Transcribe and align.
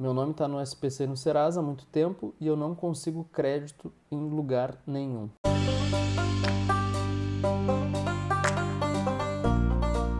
Meu 0.00 0.14
nome 0.14 0.30
está 0.30 0.48
no 0.48 0.58
SPC 0.62 1.06
no 1.06 1.14
Serasa 1.14 1.60
há 1.60 1.62
muito 1.62 1.84
tempo 1.84 2.32
e 2.40 2.46
eu 2.46 2.56
não 2.56 2.74
consigo 2.74 3.22
crédito 3.30 3.92
em 4.10 4.30
lugar 4.30 4.78
nenhum. 4.86 5.28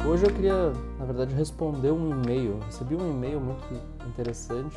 Hoje 0.06 0.26
eu 0.26 0.34
queria, 0.34 0.70
na 0.98 1.06
verdade, 1.06 1.34
responder 1.34 1.92
um 1.92 2.10
e-mail. 2.10 2.58
Recebi 2.66 2.94
um 2.94 3.10
e-mail 3.10 3.40
muito 3.40 3.64
interessante. 4.06 4.76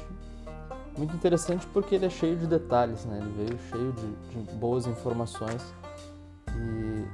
Muito 0.98 1.14
interessante 1.14 1.68
porque 1.74 1.96
ele 1.96 2.06
é 2.06 2.10
cheio 2.10 2.38
de 2.38 2.48
detalhes, 2.48 3.04
né? 3.04 3.20
Ele 3.22 3.46
veio 3.46 3.60
cheio 3.60 3.92
de, 3.92 4.42
de 4.42 4.54
boas 4.54 4.88
informações. 4.88 5.74
E 6.56 7.06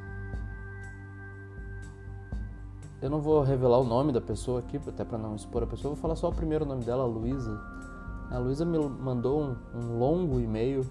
eu 3.02 3.10
não 3.10 3.20
vou 3.20 3.42
revelar 3.42 3.80
o 3.80 3.84
nome 3.84 4.12
da 4.12 4.22
pessoa 4.22 4.60
aqui, 4.60 4.78
até 4.78 5.04
para 5.04 5.18
não 5.18 5.36
expor 5.36 5.64
a 5.64 5.66
pessoa. 5.66 5.96
Vou 5.96 6.00
falar 6.00 6.16
só 6.16 6.30
o 6.30 6.36
primeiro 6.36 6.66
nome 6.66 6.84
dela, 6.84 7.04
Luísa. 7.06 7.79
A 8.32 8.38
Luísa 8.38 8.64
me 8.64 8.78
mandou 8.78 9.42
um, 9.42 9.56
um 9.74 9.98
longo 9.98 10.40
e-mail 10.40 10.86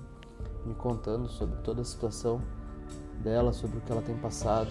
me 0.64 0.74
contando 0.74 1.28
sobre 1.28 1.56
toda 1.60 1.82
a 1.82 1.84
situação 1.84 2.40
dela, 3.22 3.52
sobre 3.52 3.78
o 3.78 3.80
que 3.80 3.92
ela 3.92 4.02
tem 4.02 4.16
passado. 4.16 4.70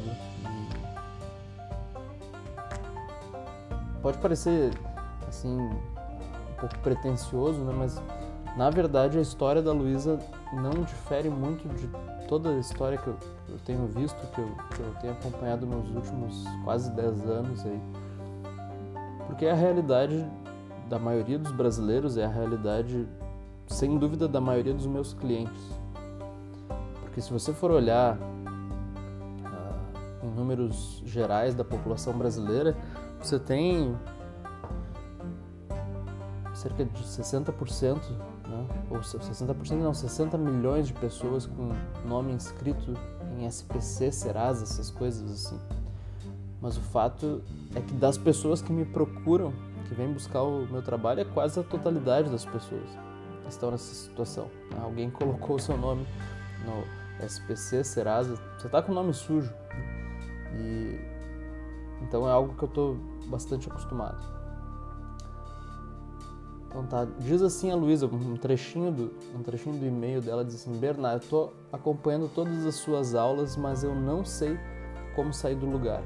Pode 4.01 4.17
parecer 4.17 4.71
assim 5.27 5.57
um 5.57 5.79
pouco 6.59 6.77
pretensioso, 6.79 7.59
né? 7.61 7.73
Mas 7.77 8.01
na 8.57 8.69
verdade 8.69 9.17
a 9.17 9.21
história 9.21 9.61
da 9.61 9.71
Luísa 9.71 10.19
não 10.53 10.83
difere 10.83 11.29
muito 11.29 11.67
de 11.69 11.89
toda 12.27 12.49
a 12.49 12.59
história 12.59 12.97
que 12.97 13.07
eu, 13.07 13.15
eu 13.49 13.59
tenho 13.59 13.85
visto, 13.87 14.15
que 14.31 14.41
eu, 14.41 14.47
que 14.75 14.79
eu, 14.81 14.93
tenho 15.01 15.13
acompanhado 15.13 15.65
nos 15.65 15.89
últimos 15.89 16.43
quase 16.63 16.91
10 16.91 17.29
anos 17.29 17.65
aí. 17.65 17.81
Porque 19.25 19.45
é 19.45 19.51
a 19.51 19.55
realidade 19.55 20.25
da 20.89 20.99
maioria 20.99 21.37
dos 21.37 21.51
brasileiros, 21.51 22.17
é 22.17 22.25
a 22.25 22.29
realidade, 22.29 23.07
sem 23.67 23.97
dúvida, 23.97 24.27
da 24.27 24.41
maioria 24.41 24.73
dos 24.73 24.87
meus 24.87 25.13
clientes. 25.13 25.79
Porque 27.01 27.21
se 27.21 27.31
você 27.31 27.53
for 27.53 27.71
olhar 27.71 28.15
uh, 28.15 30.25
em 30.25 30.29
números 30.29 31.01
gerais 31.05 31.55
da 31.55 31.63
população 31.63 32.17
brasileira, 32.17 32.75
você 33.19 33.39
tem 33.39 33.95
cerca 36.53 36.85
de 36.85 37.03
60%, 37.03 37.99
né? 38.47 38.65
ou 38.89 38.99
60% 38.99 39.75
não, 39.75 39.93
60 39.93 40.37
milhões 40.37 40.87
de 40.87 40.93
pessoas 40.93 41.45
com 41.45 41.71
nome 42.07 42.31
inscrito 42.33 42.93
em 43.37 43.45
SPC, 43.45 44.11
Serasa, 44.11 44.63
essas 44.63 44.89
coisas 44.89 45.31
assim. 45.31 45.59
Mas 46.59 46.75
o 46.75 46.81
fato 46.81 47.43
é 47.75 47.81
que 47.81 47.93
das 47.93 48.17
pessoas 48.17 48.61
que 48.61 48.73
me 48.73 48.85
procuram, 48.85 49.53
que 49.87 49.95
vêm 49.95 50.11
buscar 50.11 50.43
o 50.43 50.67
meu 50.67 50.81
trabalho, 50.81 51.21
é 51.21 51.25
quase 51.25 51.59
a 51.59 51.63
totalidade 51.63 52.29
das 52.29 52.45
pessoas 52.45 52.89
que 53.43 53.49
estão 53.49 53.71
nessa 53.71 53.93
situação. 53.93 54.49
Alguém 54.81 55.09
colocou 55.09 55.55
o 55.55 55.59
seu 55.59 55.77
nome 55.77 56.05
no 56.65 57.25
SPC, 57.25 57.83
Serasa, 57.83 58.35
você 58.57 58.67
está 58.67 58.81
com 58.81 58.91
o 58.91 58.95
nome 58.95 59.13
sujo. 59.13 59.53
E 60.53 60.99
então 62.01 62.27
é 62.27 62.31
algo 62.31 62.53
que 62.55 62.63
eu 62.63 62.67
estou 62.67 62.97
bastante 63.27 63.67
acostumado. 63.69 64.37
Então 66.67 66.85
tá, 66.85 67.07
diz 67.19 67.41
assim 67.41 67.71
a 67.71 67.75
Luísa, 67.75 68.05
um 68.05 68.35
trechinho 68.35 68.91
do 68.91 69.11
um 69.33 69.41
trechinho 69.41 69.79
do 69.79 69.85
e-mail 69.85 70.21
dela 70.21 70.43
diz 70.43 70.55
assim: 70.55 70.77
"Bernardo, 70.77 71.21
eu 71.21 71.23
estou 71.23 71.53
acompanhando 71.71 72.29
todas 72.33 72.65
as 72.65 72.75
suas 72.75 73.15
aulas, 73.15 73.55
mas 73.55 73.83
eu 73.83 73.95
não 73.95 74.23
sei 74.23 74.59
como 75.15 75.33
sair 75.33 75.55
do 75.55 75.65
lugar. 75.65 76.03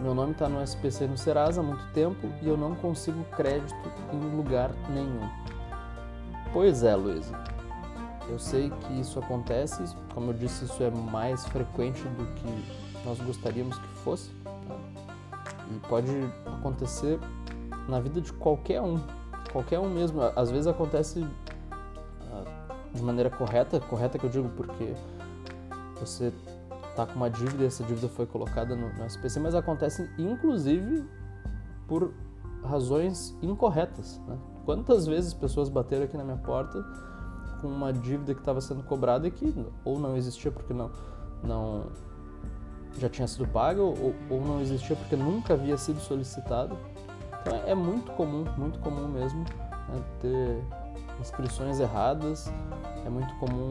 Meu 0.00 0.14
nome 0.14 0.32
está 0.32 0.48
no 0.48 0.62
SPC 0.62 1.06
no 1.06 1.16
Serasa 1.16 1.60
há 1.60 1.64
muito 1.64 1.84
tempo 1.92 2.28
e 2.42 2.48
eu 2.48 2.56
não 2.56 2.74
consigo 2.74 3.22
crédito 3.36 3.74
em 4.12 4.36
lugar 4.36 4.70
nenhum." 4.90 5.28
Pois 6.52 6.82
é, 6.82 6.94
Luísa. 6.94 7.34
Eu 8.28 8.38
sei 8.38 8.70
que 8.70 9.00
isso 9.00 9.18
acontece, 9.18 9.82
como 10.14 10.30
eu 10.30 10.34
disse, 10.34 10.64
isso 10.64 10.82
é 10.82 10.90
mais 10.90 11.44
frequente 11.46 12.02
do 12.02 12.26
que 12.34 12.82
nós 13.04 13.18
gostaríamos 13.20 13.78
que 13.78 13.88
fosse. 14.04 14.30
E 15.70 15.88
pode 15.88 16.10
acontecer 16.46 17.18
na 17.88 18.00
vida 18.00 18.20
de 18.20 18.32
qualquer 18.32 18.80
um, 18.80 19.00
qualquer 19.52 19.78
um 19.78 19.88
mesmo. 19.88 20.20
Às 20.36 20.50
vezes 20.50 20.66
acontece 20.66 21.26
ah, 21.70 22.74
de 22.92 23.02
maneira 23.02 23.30
correta, 23.30 23.80
correta 23.80 24.18
que 24.18 24.24
eu 24.24 24.30
digo 24.30 24.48
porque 24.50 24.94
você 25.98 26.32
está 26.92 27.06
com 27.06 27.14
uma 27.14 27.28
dívida 27.30 27.64
essa 27.64 27.82
dívida 27.82 28.08
foi 28.08 28.26
colocada 28.26 28.76
no, 28.76 28.92
no 28.92 29.06
SPC, 29.06 29.40
mas 29.40 29.54
acontece 29.54 30.08
inclusive 30.18 31.04
por 31.88 32.12
razões 32.62 33.36
incorretas. 33.42 34.20
Né? 34.28 34.38
Quantas 34.64 35.06
vezes 35.06 35.34
pessoas 35.34 35.68
bateram 35.68 36.04
aqui 36.04 36.16
na 36.16 36.24
minha 36.24 36.36
porta 36.36 36.84
com 37.60 37.68
uma 37.68 37.92
dívida 37.92 38.34
que 38.34 38.40
estava 38.40 38.60
sendo 38.60 38.82
cobrada 38.82 39.26
e 39.26 39.30
que 39.30 39.54
ou 39.84 39.98
não 39.98 40.16
existia 40.16 40.50
porque 40.50 40.72
não 40.72 40.90
não 41.42 41.86
já 42.98 43.08
tinha 43.08 43.26
sido 43.26 43.48
paga 43.48 43.82
ou, 43.82 44.14
ou 44.28 44.40
não 44.40 44.60
existia 44.60 44.94
porque 44.94 45.16
nunca 45.16 45.54
havia 45.54 45.76
sido 45.76 46.00
solicitado. 46.00 46.76
Então 47.40 47.56
é 47.66 47.74
muito 47.74 48.12
comum, 48.12 48.44
muito 48.56 48.78
comum 48.80 49.08
mesmo 49.08 49.40
né, 49.40 50.02
ter 50.20 50.62
inscrições 51.20 51.80
erradas, 51.80 52.52
é 53.04 53.08
muito 53.08 53.34
comum 53.36 53.70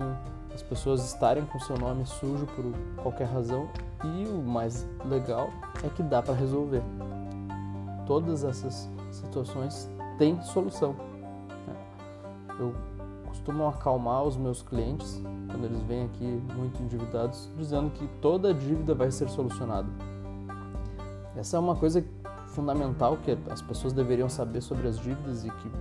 as 0.53 0.61
pessoas 0.61 1.05
estarem 1.05 1.45
com 1.45 1.59
seu 1.59 1.77
nome 1.77 2.05
sujo 2.05 2.45
por 2.47 2.65
qualquer 3.01 3.27
razão 3.27 3.69
e 4.03 4.27
o 4.27 4.41
mais 4.41 4.87
legal 5.05 5.49
é 5.83 5.89
que 5.89 6.03
dá 6.03 6.21
para 6.21 6.33
resolver. 6.33 6.83
Todas 8.05 8.43
essas 8.43 8.89
situações 9.11 9.89
têm 10.17 10.41
solução. 10.41 10.93
Né. 11.67 11.75
Eu 12.59 12.75
costumo 13.27 13.65
acalmar 13.67 14.23
os 14.23 14.35
meus 14.35 14.61
clientes 14.61 15.21
quando 15.49 15.65
eles 15.65 15.81
vêm 15.83 16.05
aqui 16.05 16.25
muito 16.55 16.81
endividados, 16.81 17.49
dizendo 17.57 17.89
que 17.91 18.07
toda 18.21 18.53
dívida 18.53 18.93
vai 18.93 19.11
ser 19.11 19.29
solucionada. 19.29 19.87
Essa 21.35 21.57
é 21.57 21.59
uma 21.59 21.75
coisa 21.75 22.03
fundamental 22.47 23.17
que 23.17 23.37
as 23.49 23.61
pessoas 23.61 23.93
deveriam 23.93 24.29
saber 24.29 24.61
sobre 24.61 24.87
as 24.87 24.99
dívidas 24.99 25.45
e 25.45 25.49
que 25.49 25.71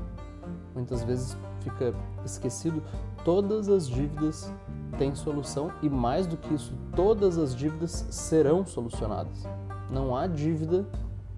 muitas 0.75 1.03
vezes 1.03 1.37
fica 1.61 1.93
esquecido. 2.25 2.83
Todas 3.25 3.69
as 3.69 3.87
dívidas 3.87 4.51
têm 4.99 5.15
solução 5.15 5.71
e 5.83 5.91
mais 5.91 6.27
do 6.27 6.37
que 6.37 6.55
isso, 6.55 6.73
todas 6.97 7.37
as 7.37 7.55
dívidas 7.55 8.07
serão 8.11 8.65
solucionadas. 8.65 9.45
Não 9.91 10.17
há 10.17 10.27
dívida 10.27 10.87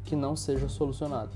que 0.05 0.15
não 0.15 0.37
seja 0.37 0.69
solucionada. 0.69 1.31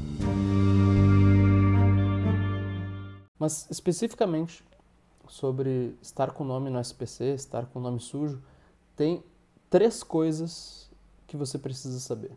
Mas 3.38 3.66
especificamente 3.70 4.64
sobre 5.28 5.96
estar 6.00 6.30
com 6.30 6.44
o 6.44 6.46
nome 6.46 6.70
no 6.70 6.80
SPC, 6.80 7.34
estar 7.34 7.66
com 7.66 7.78
o 7.80 7.82
nome 7.82 8.00
sujo, 8.00 8.40
tem 8.94 9.24
três 9.68 10.02
coisas 10.02 10.90
que 11.26 11.36
você 11.36 11.58
precisa 11.58 11.98
saber. 11.98 12.30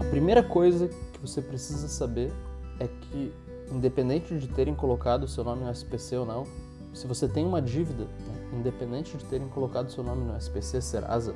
A 0.00 0.04
primeira 0.10 0.42
coisa 0.42 0.88
que 0.88 1.18
você 1.20 1.40
precisa 1.40 1.86
saber 1.86 2.32
é 2.80 2.88
que, 2.88 3.32
independente 3.70 4.36
de 4.38 4.48
terem 4.48 4.74
colocado 4.74 5.26
seu 5.28 5.44
nome 5.44 5.64
no 5.64 5.70
SPC 5.70 6.16
ou 6.16 6.26
não, 6.26 6.46
se 6.92 7.06
você 7.06 7.28
tem 7.28 7.46
uma 7.46 7.62
dívida, 7.62 8.04
né, 8.04 8.58
independente 8.58 9.16
de 9.16 9.24
terem 9.24 9.48
colocado 9.48 9.90
seu 9.90 10.02
nome 10.02 10.24
no 10.24 10.36
SPC, 10.36 10.80
Serasa, 10.80 11.34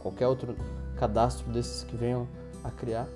qualquer 0.00 0.26
outro 0.26 0.56
cadastro 0.96 1.50
desses 1.52 1.84
que 1.84 1.96
venham 1.96 2.26
a 2.64 2.70
criar, 2.70 3.06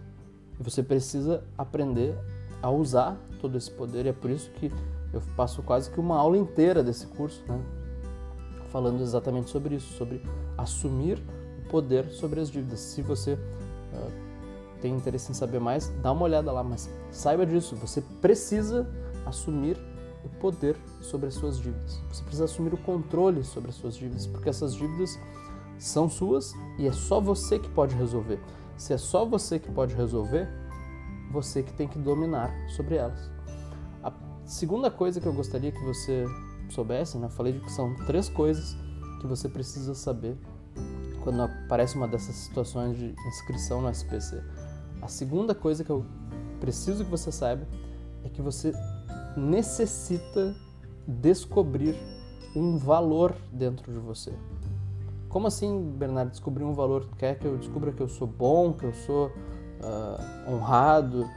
E 0.59 0.63
você 0.63 0.81
precisa 0.81 1.43
aprender 1.57 2.15
a 2.61 2.69
usar 2.69 3.17
todo 3.39 3.57
esse 3.57 3.71
poder, 3.71 4.05
e 4.05 4.09
é 4.09 4.13
por 4.13 4.29
isso 4.29 4.49
que 4.51 4.71
eu 5.13 5.21
passo 5.35 5.61
quase 5.61 5.89
que 5.89 5.99
uma 5.99 6.17
aula 6.17 6.37
inteira 6.37 6.83
desse 6.83 7.07
curso, 7.07 7.43
né? 7.47 7.59
falando 8.69 9.01
exatamente 9.01 9.49
sobre 9.49 9.75
isso, 9.75 9.93
sobre 9.93 10.21
assumir 10.57 11.17
o 11.59 11.69
poder 11.69 12.09
sobre 12.09 12.39
as 12.39 12.49
dívidas. 12.49 12.79
Se 12.79 13.01
você 13.01 13.33
uh, 13.33 14.11
tem 14.81 14.93
interesse 14.93 15.31
em 15.31 15.33
saber 15.33 15.59
mais, 15.59 15.89
dá 16.01 16.11
uma 16.11 16.23
olhada 16.23 16.51
lá, 16.51 16.63
mas 16.63 16.89
saiba 17.11 17.45
disso, 17.45 17.75
você 17.75 18.01
precisa 18.21 18.87
assumir 19.25 19.77
o 20.27 20.29
poder 20.39 20.77
sobre 21.01 21.27
as 21.27 21.33
suas 21.33 21.57
dívidas. 21.59 21.99
Você 22.11 22.21
precisa 22.21 22.45
assumir 22.45 22.73
o 22.73 22.77
controle 22.77 23.43
sobre 23.43 23.69
as 23.69 23.75
suas 23.75 23.95
dívidas, 23.95 24.27
porque 24.27 24.49
essas 24.49 24.75
dívidas 24.75 25.19
são 25.77 26.09
suas 26.09 26.53
e 26.77 26.87
é 26.87 26.91
só 26.91 27.19
você 27.19 27.59
que 27.59 27.69
pode 27.69 27.95
resolver. 27.95 28.39
Se 28.77 28.93
é 28.93 28.97
só 28.97 29.25
você 29.25 29.59
que 29.59 29.71
pode 29.71 29.95
resolver, 29.95 30.47
você 31.31 31.63
que 31.63 31.73
tem 31.73 31.87
que 31.87 31.97
dominar 31.97 32.53
sobre 32.69 32.95
elas. 32.95 33.29
A 34.03 34.11
segunda 34.45 34.89
coisa 34.91 35.19
que 35.19 35.25
eu 35.25 35.33
gostaria 35.33 35.71
que 35.71 35.83
você 35.83 36.25
soubesse, 36.69 37.17
né? 37.17 37.29
Falei 37.29 37.59
que 37.59 37.71
são 37.71 37.95
três 38.05 38.29
coisas 38.29 38.77
que 39.19 39.27
você 39.27 39.49
precisa 39.49 39.93
saber 39.95 40.37
quando 41.23 41.41
aparece 41.41 41.95
uma 41.95 42.07
dessas 42.07 42.35
situações 42.35 42.97
de 42.97 43.15
inscrição 43.27 43.81
no 43.81 43.89
SPC. 43.89 44.41
A 45.01 45.07
segunda 45.07 45.53
coisa 45.53 45.83
que 45.83 45.89
eu 45.89 46.05
preciso 46.59 47.03
que 47.03 47.11
você 47.11 47.31
saiba 47.31 47.67
é 48.23 48.29
que 48.29 48.41
você 48.41 48.73
necessita 49.37 50.55
descobrir 51.07 51.95
um 52.55 52.77
valor 52.77 53.35
dentro 53.51 53.91
de 53.91 53.99
você. 53.99 54.33
Como 55.29 55.47
assim, 55.47 55.93
Bernardo, 55.97 56.31
descobrir 56.31 56.63
um 56.63 56.73
valor? 56.73 57.07
Quer 57.17 57.37
que 57.37 57.45
eu 57.45 57.57
descubra 57.57 57.91
que 57.91 58.01
eu 58.01 58.07
sou 58.07 58.27
bom, 58.27 58.73
que 58.73 58.85
eu 58.85 58.93
sou 58.93 59.27
uh, 59.27 60.51
honrado, 60.51 61.29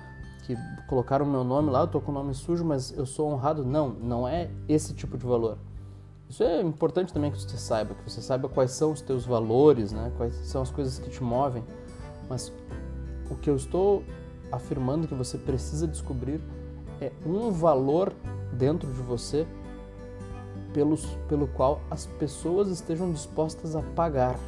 que 0.44 0.56
colocaram 0.88 1.26
o 1.26 1.28
meu 1.28 1.44
nome 1.44 1.70
lá, 1.70 1.80
eu 1.80 1.86
tô 1.86 2.00
com 2.00 2.10
o 2.10 2.14
nome 2.14 2.34
sujo, 2.34 2.64
mas 2.64 2.92
eu 2.96 3.04
sou 3.04 3.30
honrado? 3.30 3.64
Não, 3.64 3.90
não 3.90 4.26
é 4.26 4.50
esse 4.68 4.94
tipo 4.94 5.18
de 5.18 5.26
valor. 5.26 5.58
Isso 6.28 6.44
é 6.44 6.62
importante 6.62 7.12
também 7.12 7.30
que 7.30 7.40
você 7.40 7.58
saiba, 7.58 7.94
que 7.94 8.08
você 8.08 8.22
saiba 8.22 8.48
quais 8.48 8.70
são 8.70 8.92
os 8.92 9.00
teus 9.00 9.26
valores, 9.26 9.90
né? 9.92 10.12
quais 10.16 10.32
são 10.46 10.62
as 10.62 10.70
coisas 10.70 10.98
que 10.98 11.10
te 11.10 11.22
movem. 11.22 11.64
Mas 12.28 12.52
o 13.28 13.34
que 13.34 13.50
eu 13.50 13.56
estou 13.56 14.04
afirmando 14.52 15.08
que 15.08 15.14
você 15.14 15.36
precisa 15.36 15.88
descobrir 15.88 16.40
é 17.00 17.12
um 17.24 17.50
valor 17.50 18.12
dentro 18.52 18.92
de 18.92 19.00
você 19.00 19.46
pelos, 20.72 21.04
pelo 21.28 21.48
qual 21.48 21.80
as 21.90 22.06
pessoas 22.06 22.68
estejam 22.68 23.12
dispostas 23.12 23.74
a 23.74 23.82
pagar. 23.82 24.38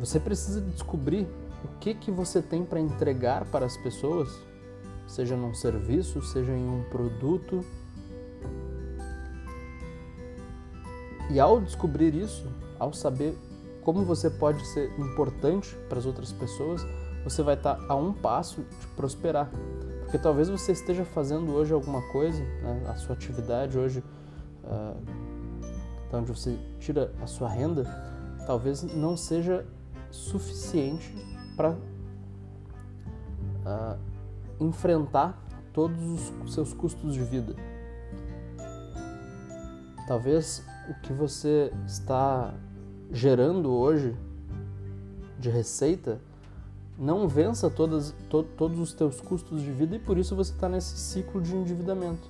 Você 0.00 0.18
precisa 0.18 0.60
descobrir 0.60 1.26
o 1.64 1.78
que, 1.78 1.94
que 1.94 2.10
você 2.10 2.42
tem 2.42 2.64
para 2.64 2.80
entregar 2.80 3.44
para 3.46 3.66
as 3.66 3.76
pessoas, 3.76 4.28
seja 5.06 5.36
num 5.36 5.54
serviço, 5.54 6.20
seja 6.22 6.52
em 6.52 6.68
um 6.68 6.84
produto. 6.90 7.64
E 11.30 11.40
ao 11.40 11.60
descobrir 11.60 12.14
isso, 12.14 12.46
ao 12.78 12.92
saber 12.92 13.36
como 13.82 14.04
você 14.04 14.30
pode 14.30 14.66
ser 14.66 14.90
importante 14.98 15.76
para 15.88 15.98
as 15.98 16.06
outras 16.06 16.32
pessoas, 16.32 16.82
você 17.22 17.42
vai 17.42 17.54
estar 17.54 17.78
a 17.88 17.94
um 17.94 18.12
passo 18.12 18.62
de 18.62 18.86
prosperar. 18.88 19.50
Porque 20.14 20.22
talvez 20.22 20.48
você 20.48 20.70
esteja 20.70 21.04
fazendo 21.04 21.52
hoje 21.52 21.74
alguma 21.74 22.00
coisa, 22.00 22.40
né, 22.40 22.86
a 22.86 22.94
sua 22.94 23.16
atividade 23.16 23.76
hoje, 23.76 23.98
uh, 24.62 24.96
onde 26.12 26.30
você 26.30 26.56
tira 26.78 27.12
a 27.20 27.26
sua 27.26 27.48
renda, 27.48 27.84
talvez 28.46 28.84
não 28.84 29.16
seja 29.16 29.66
suficiente 30.12 31.12
para 31.56 31.70
uh, 31.70 31.76
ah, 33.66 33.96
enfrentar 34.60 35.36
todos 35.72 36.32
os 36.44 36.54
seus 36.54 36.72
custos 36.72 37.14
de 37.14 37.24
vida. 37.24 37.56
Talvez 40.06 40.64
o 40.88 40.94
que 41.02 41.12
você 41.12 41.72
está 41.84 42.54
gerando 43.10 43.72
hoje 43.72 44.16
de 45.40 45.50
receita 45.50 46.20
não 46.98 47.26
vença 47.26 47.68
todas, 47.68 48.14
to, 48.28 48.42
todos 48.56 48.78
os 48.78 48.92
teus 48.92 49.20
custos 49.20 49.60
de 49.60 49.70
vida 49.70 49.96
e 49.96 49.98
por 49.98 50.16
isso 50.16 50.36
você 50.36 50.52
está 50.52 50.68
nesse 50.68 50.96
ciclo 50.96 51.40
de 51.40 51.54
endividamento. 51.54 52.28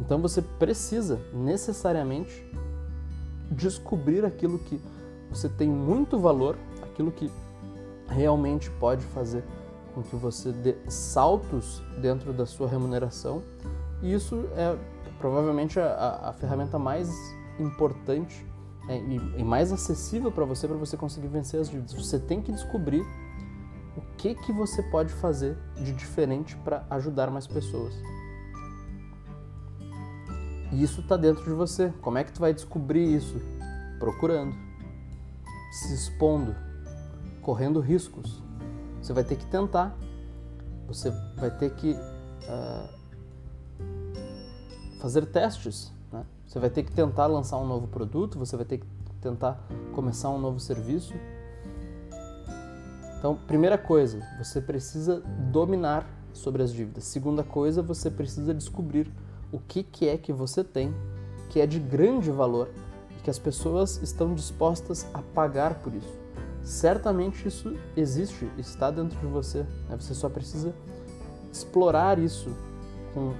Então 0.00 0.20
você 0.20 0.42
precisa 0.42 1.20
necessariamente 1.32 2.44
descobrir 3.50 4.24
aquilo 4.24 4.58
que 4.58 4.80
você 5.30 5.48
tem 5.48 5.68
muito 5.68 6.18
valor, 6.18 6.56
aquilo 6.82 7.10
que 7.10 7.30
realmente 8.08 8.70
pode 8.72 9.04
fazer 9.06 9.44
com 9.94 10.02
que 10.02 10.16
você 10.16 10.52
dê 10.52 10.76
saltos 10.88 11.82
dentro 12.00 12.32
da 12.32 12.46
sua 12.46 12.68
remuneração. 12.68 13.42
E 14.02 14.12
isso 14.12 14.48
é 14.54 14.76
provavelmente 15.18 15.80
a, 15.80 16.20
a 16.24 16.32
ferramenta 16.32 16.78
mais 16.78 17.10
importante 17.58 18.46
é, 18.88 18.98
e, 18.98 19.16
e 19.38 19.44
mais 19.44 19.72
acessível 19.72 20.30
para 20.30 20.44
você 20.44 20.68
para 20.68 20.76
você 20.76 20.96
conseguir 20.96 21.28
vencer 21.28 21.60
as 21.60 21.68
dívidas. 21.68 21.92
Você 21.92 22.18
tem 22.18 22.40
que 22.40 22.52
descobrir 22.52 23.04
que 24.18 24.34
que 24.34 24.52
você 24.52 24.82
pode 24.82 25.12
fazer 25.12 25.56
de 25.76 25.92
diferente 25.92 26.56
para 26.56 26.84
ajudar 26.90 27.30
mais 27.30 27.46
pessoas. 27.46 27.94
E 30.72 30.82
isso 30.82 31.00
está 31.00 31.16
dentro 31.16 31.44
de 31.44 31.52
você. 31.52 31.94
Como 32.02 32.18
é 32.18 32.24
que 32.24 32.32
tu 32.32 32.40
vai 32.40 32.52
descobrir 32.52 33.14
isso? 33.14 33.40
Procurando, 33.98 34.54
se 35.70 35.94
expondo, 35.94 36.54
correndo 37.40 37.80
riscos. 37.80 38.42
Você 39.00 39.12
vai 39.12 39.22
ter 39.22 39.36
que 39.36 39.46
tentar. 39.46 39.96
Você 40.88 41.10
vai 41.36 41.50
ter 41.50 41.70
que 41.74 41.92
uh, 41.92 42.88
fazer 45.00 45.26
testes. 45.26 45.92
Né? 46.12 46.26
Você 46.44 46.58
vai 46.58 46.70
ter 46.70 46.82
que 46.82 46.92
tentar 46.92 47.26
lançar 47.26 47.56
um 47.56 47.66
novo 47.66 47.86
produto. 47.86 48.38
Você 48.38 48.56
vai 48.56 48.66
ter 48.66 48.78
que 48.78 48.86
tentar 49.20 49.64
começar 49.94 50.28
um 50.28 50.38
novo 50.38 50.58
serviço 50.58 51.14
então, 53.18 53.36
primeira 53.46 53.76
coisa, 53.76 54.20
você 54.38 54.60
precisa 54.60 55.20
dominar 55.50 56.08
sobre 56.32 56.62
as 56.62 56.72
dívidas. 56.72 57.04
Segunda 57.04 57.42
coisa, 57.42 57.82
você 57.82 58.10
precisa 58.10 58.54
descobrir 58.54 59.10
o 59.50 59.58
que, 59.58 59.82
que 59.82 60.08
é 60.08 60.16
que 60.16 60.32
você 60.32 60.62
tem 60.62 60.94
que 61.48 61.60
é 61.60 61.66
de 61.66 61.78
grande 61.78 62.30
valor 62.30 62.68
e 63.16 63.22
que 63.22 63.30
as 63.30 63.38
pessoas 63.38 64.00
estão 64.02 64.34
dispostas 64.34 65.06
a 65.12 65.22
pagar 65.22 65.74
por 65.80 65.94
isso. 65.94 66.18
Certamente 66.62 67.48
isso 67.48 67.74
existe, 67.96 68.48
está 68.58 68.90
dentro 68.90 69.18
de 69.18 69.26
você. 69.26 69.62
Né? 69.88 69.96
Você 69.98 70.14
só 70.14 70.28
precisa 70.28 70.74
explorar 71.50 72.18
isso 72.18 72.54
com 73.14 73.30
uh, 73.30 73.34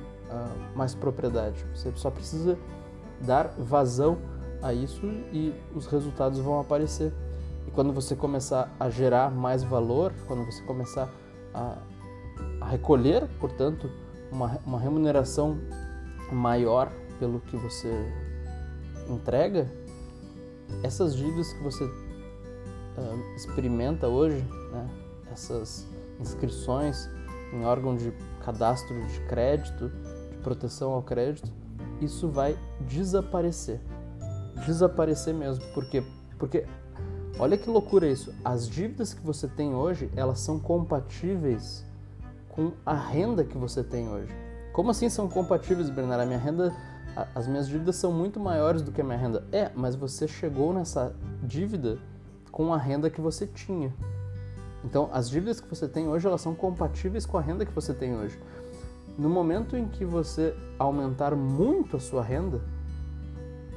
mais 0.74 0.94
propriedade. 0.94 1.64
Você 1.74 1.92
só 1.96 2.10
precisa 2.10 2.58
dar 3.20 3.48
vazão 3.58 4.18
a 4.62 4.72
isso 4.72 5.06
e 5.32 5.52
os 5.74 5.86
resultados 5.86 6.38
vão 6.38 6.58
aparecer. 6.58 7.12
E 7.68 7.70
quando 7.70 7.92
você 7.92 8.16
começar 8.16 8.74
a 8.80 8.88
gerar 8.88 9.30
mais 9.30 9.62
valor, 9.62 10.14
quando 10.26 10.42
você 10.42 10.62
começar 10.62 11.06
a, 11.52 11.76
a 12.62 12.66
recolher, 12.66 13.28
portanto, 13.38 13.90
uma, 14.32 14.58
uma 14.64 14.80
remuneração 14.80 15.58
maior 16.32 16.90
pelo 17.18 17.40
que 17.40 17.58
você 17.58 17.92
entrega, 19.06 19.70
essas 20.82 21.14
dívidas 21.14 21.52
que 21.52 21.62
você 21.62 21.84
uh, 21.84 23.36
experimenta 23.36 24.08
hoje, 24.08 24.42
né, 24.72 24.88
essas 25.30 25.86
inscrições 26.18 27.06
em 27.52 27.66
órgão 27.66 27.94
de 27.94 28.14
cadastro 28.42 28.98
de 29.08 29.20
crédito, 29.28 29.90
de 30.30 30.38
proteção 30.38 30.92
ao 30.92 31.02
crédito, 31.02 31.52
isso 32.00 32.30
vai 32.30 32.58
desaparecer. 32.80 33.78
desaparecer 34.64 35.34
mesmo. 35.34 35.66
Por 35.74 35.84
quê? 35.90 36.02
Porque 36.38 36.64
olha 37.38 37.56
que 37.56 37.70
loucura 37.70 38.06
isso. 38.06 38.34
As 38.44 38.68
dívidas 38.68 39.14
que 39.14 39.24
você 39.24 39.46
tem 39.46 39.74
hoje, 39.74 40.10
elas 40.16 40.40
são 40.40 40.58
compatíveis 40.58 41.84
com 42.48 42.72
a 42.84 42.94
renda 42.94 43.44
que 43.44 43.56
você 43.56 43.82
tem 43.82 44.08
hoje. 44.08 44.34
Como 44.72 44.90
assim 44.90 45.08
são 45.08 45.28
compatíveis, 45.28 45.90
Bernardo? 45.90 46.22
A 46.22 46.26
minha 46.26 46.38
renda, 46.38 46.74
as 47.34 47.46
minhas 47.46 47.68
dívidas 47.68 47.96
são 47.96 48.12
muito 48.12 48.38
maiores 48.40 48.82
do 48.82 48.92
que 48.92 49.00
a 49.00 49.04
minha 49.04 49.18
renda. 49.18 49.44
É, 49.52 49.70
mas 49.74 49.94
você 49.94 50.26
chegou 50.26 50.72
nessa 50.72 51.14
dívida 51.42 51.98
com 52.50 52.72
a 52.74 52.76
renda 52.76 53.08
que 53.08 53.20
você 53.20 53.46
tinha. 53.46 53.92
Então, 54.84 55.08
as 55.12 55.28
dívidas 55.28 55.60
que 55.60 55.68
você 55.68 55.88
tem 55.88 56.08
hoje, 56.08 56.26
elas 56.26 56.40
são 56.40 56.54
compatíveis 56.54 57.26
com 57.26 57.36
a 57.36 57.40
renda 57.40 57.64
que 57.64 57.72
você 57.72 57.92
tem 57.92 58.16
hoje. 58.16 58.38
No 59.16 59.28
momento 59.28 59.76
em 59.76 59.88
que 59.88 60.04
você 60.04 60.54
aumentar 60.78 61.34
muito 61.34 61.96
a 61.96 62.00
sua 62.00 62.22
renda, 62.22 62.60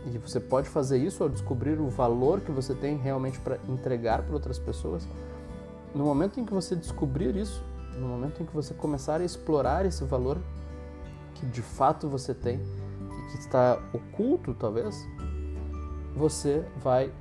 e 0.06 0.18
você 0.18 0.40
pode 0.40 0.68
fazer 0.68 0.98
isso 0.98 1.24
ao 1.24 1.30
descobrir 1.30 1.80
o 1.80 1.90
valor 1.90 2.42
que 2.42 2.52
você 2.52 2.74
tem 2.74 2.98
realmente 2.98 3.40
para 3.40 3.58
entregar 3.70 4.24
para 4.24 4.34
outras 4.34 4.58
pessoas, 4.58 5.08
no 5.94 6.04
momento 6.06 6.40
em 6.40 6.46
que 6.46 6.54
você 6.54 6.76
descobrir 6.76 7.36
isso, 7.36 7.64
no 8.00 8.08
momento 8.08 8.42
em 8.42 8.46
que 8.46 8.54
você 8.54 8.74
começar 8.74 9.22
a 9.22 9.24
explorar 9.24 9.86
esse 9.86 10.04
valor 10.04 10.40
que 11.36 11.46
de 11.46 11.62
fato 11.62 12.08
você 12.08 12.34
tem 12.34 12.60
e 12.60 13.32
que 13.32 13.38
está 13.38 13.80
oculto, 13.94 14.54
talvez, 14.54 15.08
você 16.16 16.66
vai 16.82 17.12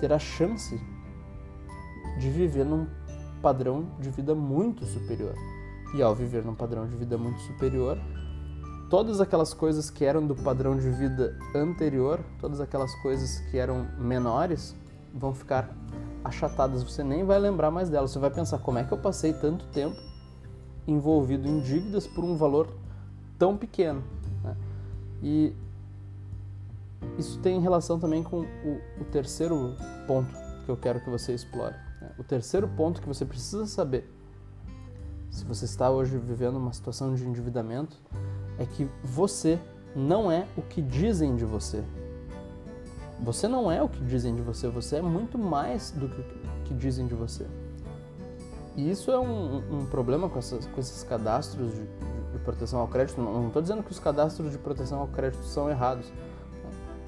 ter 0.00 0.12
a 0.12 0.18
chance 0.18 0.80
de 2.18 2.30
viver 2.30 2.64
num 2.64 2.86
padrão 3.40 3.86
de 3.98 4.10
vida 4.10 4.34
muito 4.34 4.84
superior. 4.84 5.34
E 5.94 6.02
ao 6.02 6.14
viver 6.14 6.44
num 6.44 6.54
padrão 6.54 6.86
de 6.86 6.96
vida 6.96 7.18
muito 7.18 7.40
superior, 7.40 7.98
todas 8.92 9.22
aquelas 9.22 9.54
coisas 9.54 9.88
que 9.88 10.04
eram 10.04 10.26
do 10.26 10.34
padrão 10.34 10.76
de 10.76 10.90
vida 10.90 11.34
anterior, 11.54 12.20
todas 12.38 12.60
aquelas 12.60 12.94
coisas 12.96 13.38
que 13.50 13.56
eram 13.56 13.86
menores, 13.96 14.76
vão 15.14 15.32
ficar 15.32 15.74
achatadas, 16.22 16.82
você 16.82 17.02
nem 17.02 17.24
vai 17.24 17.38
lembrar 17.38 17.70
mais 17.70 17.88
delas. 17.88 18.10
Você 18.10 18.18
vai 18.18 18.30
pensar 18.30 18.58
como 18.58 18.78
é 18.78 18.84
que 18.84 18.92
eu 18.92 18.98
passei 18.98 19.32
tanto 19.32 19.64
tempo 19.68 19.96
envolvido 20.86 21.48
em 21.48 21.60
dívidas 21.60 22.06
por 22.06 22.22
um 22.22 22.36
valor 22.36 22.68
tão 23.38 23.56
pequeno. 23.56 24.04
Né? 24.44 24.56
E 25.22 25.56
isso 27.16 27.38
tem 27.38 27.62
relação 27.62 27.98
também 27.98 28.22
com 28.22 28.40
o, 28.40 28.80
o, 29.00 29.04
terceiro 29.10 29.74
ponto 30.06 30.34
que 30.66 30.70
eu 30.70 30.76
quero 30.76 31.00
que 31.00 31.08
você 31.08 31.32
explore. 31.32 31.74
Né? 31.98 32.10
O 32.18 32.22
terceiro 32.22 32.68
ponto 32.68 33.00
que 33.00 33.08
você 33.08 33.24
precisa 33.24 33.64
saber, 33.66 34.06
se 35.30 35.46
você 35.46 35.64
está 35.64 35.88
hoje 35.88 36.18
vivendo 36.18 36.56
uma 36.56 36.74
situação 36.74 37.14
de 37.14 37.26
endividamento, 37.26 37.96
é 38.58 38.64
que 38.66 38.88
você 39.02 39.58
não 39.94 40.30
é 40.30 40.46
o 40.56 40.62
que 40.62 40.80
dizem 40.80 41.36
de 41.36 41.44
você. 41.44 41.82
Você 43.20 43.46
não 43.46 43.70
é 43.70 43.80
o 43.82 43.88
que 43.88 44.02
dizem 44.04 44.34
de 44.34 44.42
você, 44.42 44.68
você 44.68 44.96
é 44.96 45.02
muito 45.02 45.38
mais 45.38 45.92
do 45.92 46.08
que, 46.08 46.22
que 46.64 46.74
dizem 46.74 47.06
de 47.06 47.14
você. 47.14 47.46
E 48.74 48.90
isso 48.90 49.10
é 49.10 49.18
um, 49.18 49.80
um 49.80 49.86
problema 49.86 50.28
com, 50.28 50.38
essas, 50.38 50.66
com, 50.66 50.80
esses 50.80 51.04
cadastros 51.04 51.72
de, 51.72 51.82
de, 52.32 52.38
proteção 52.42 52.80
ao 52.80 52.88
crédito. 52.88 53.20
Não 53.20 53.48
estou 53.48 53.60
dizendo 53.60 53.82
que 53.82 53.90
os 53.90 53.98
cadastros 53.98 54.50
de 54.50 54.58
proteção 54.58 55.00
ao 55.00 55.08
crédito 55.08 55.44
são 55.44 55.68
errados, 55.68 56.10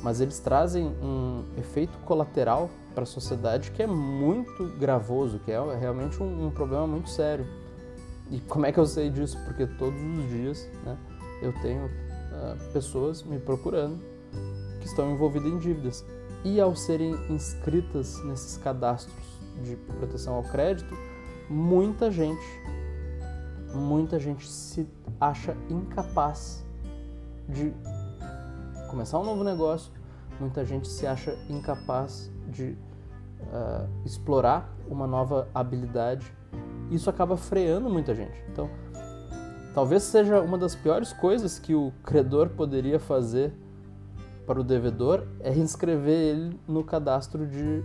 mas 0.02 0.20
eles 0.20 0.38
trazem 0.38 0.86
um 1.02 1.44
efeito 1.56 1.96
colateral 2.04 2.68
para 2.94 3.04
a 3.04 3.06
sociedade 3.06 3.70
que 3.70 3.82
é 3.82 3.86
muito 3.86 4.66
gravoso, 4.78 5.38
que 5.38 5.50
é 5.50 5.76
realmente 5.76 6.22
um, 6.22 6.46
um, 6.46 6.50
problema 6.50 6.86
muito 6.86 7.08
sério. 7.08 7.46
E 8.30 8.38
como 8.40 8.66
é 8.66 8.72
que 8.72 8.78
eu 8.78 8.86
sei 8.86 9.10
disso? 9.10 9.38
Porque 9.44 9.66
todos 9.66 9.98
os 10.00 10.28
dias 10.28 10.68
né, 10.84 10.96
eu 11.44 11.52
tenho 11.60 11.86
uh, 11.86 12.72
pessoas 12.72 13.22
me 13.22 13.38
procurando 13.38 14.00
que 14.80 14.86
estão 14.86 15.10
envolvidas 15.10 15.50
em 15.50 15.58
dívidas. 15.58 16.04
E 16.44 16.60
ao 16.60 16.76
serem 16.76 17.14
inscritas 17.30 18.22
nesses 18.24 18.58
cadastros 18.58 19.16
de 19.62 19.76
proteção 19.76 20.34
ao 20.34 20.42
crédito, 20.42 20.94
muita 21.48 22.10
gente, 22.10 22.44
muita 23.74 24.18
gente 24.18 24.46
se 24.46 24.86
acha 25.20 25.56
incapaz 25.70 26.64
de 27.48 27.72
começar 28.90 29.18
um 29.18 29.24
novo 29.24 29.42
negócio, 29.42 29.90
muita 30.38 30.64
gente 30.64 30.86
se 30.88 31.06
acha 31.06 31.36
incapaz 31.48 32.30
de 32.48 32.76
uh, 33.40 33.88
explorar 34.04 34.70
uma 34.88 35.06
nova 35.06 35.48
habilidade. 35.54 36.30
Isso 36.90 37.08
acaba 37.08 37.36
freando 37.36 37.88
muita 37.88 38.14
gente. 38.14 38.44
Então, 38.50 38.68
talvez 39.74 40.04
seja 40.04 40.40
uma 40.40 40.56
das 40.56 40.74
piores 40.74 41.12
coisas 41.12 41.58
que 41.58 41.74
o 41.74 41.92
credor 42.04 42.50
poderia 42.50 43.00
fazer 43.00 43.52
para 44.46 44.60
o 44.60 44.64
devedor 44.64 45.26
é 45.40 45.52
inscrever 45.52 46.16
ele 46.16 46.60
no 46.68 46.84
cadastro 46.84 47.46
de 47.46 47.82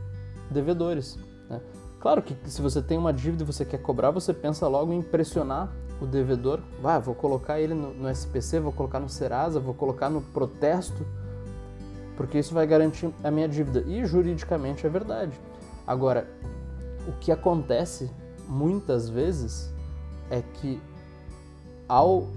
devedores. 0.51 1.17
Né? 1.50 1.60
Claro 2.00 2.22
que 2.22 2.36
se 2.50 2.62
você 2.62 2.81
tem 2.81 2.98
uma 2.98 3.12
dívida 3.12 3.43
e 3.43 3.46
você 3.46 3.65
quer 3.65 3.79
cobrar, 3.79 4.12
você 4.12 4.34
pensa 4.34 4.67
logo 4.67 4.93
em 4.93 5.01
pressionar 5.01 5.72
o 6.00 6.05
devedor. 6.05 6.60
Vai, 6.81 7.00
vou 7.00 7.15
colocar 7.15 7.60
ele 7.60 7.74
no, 7.74 7.93
no 7.93 8.10
SPC, 8.10 8.60
vou 8.60 8.72
colocar 8.72 9.00
no 9.00 9.10
Serasa, 9.10 9.60
vou 9.60 9.74
colocar 9.74 10.10
no 10.10 10.22
protesto, 10.22 11.05
porque 12.15 12.38
isso 12.38 12.53
vai 12.53 12.67
garantir 12.67 13.10
a 13.24 13.31
minha 13.31 13.48
dívida. 13.48 13.84
E 13.88 14.05
juridicamente 14.05 14.86
é 14.86 14.89
verdade. 14.89 15.34
Agora, 15.88 16.27
o 17.08 17.13
que 17.13 17.31
acontece 17.31 18.10
muitas 18.48 19.10
vezes 19.10 19.74
é 20.29 20.41
que 20.41 20.81
ao 21.89 22.27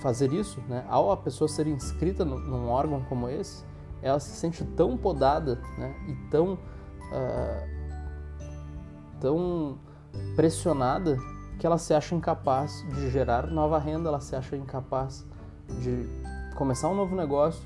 fazer 0.00 0.32
isso, 0.32 0.60
né, 0.68 0.84
ao 0.88 1.12
a 1.12 1.16
pessoa 1.16 1.46
ser 1.48 1.66
inscrita 1.66 2.24
num 2.24 2.68
órgão 2.68 3.02
como 3.02 3.28
esse, 3.28 3.64
ela 4.02 4.18
se 4.18 4.30
sente 4.30 4.64
tão 4.64 4.96
podada 4.96 5.60
né, 5.76 5.94
e 6.08 6.14
tão, 6.30 6.54
uh, 6.54 7.68
tão 9.20 9.78
pressionada 10.34 11.18
que 11.58 11.66
ela 11.66 11.78
se 11.78 11.92
acha 11.92 12.14
incapaz 12.14 12.84
de 12.94 13.10
gerar 13.10 13.46
nova 13.46 13.78
renda, 13.78 14.08
ela 14.08 14.20
se 14.20 14.34
acha 14.34 14.56
incapaz 14.56 15.26
de 15.80 16.08
começar 16.54 16.88
um 16.88 16.94
novo 16.94 17.16
negócio. 17.16 17.62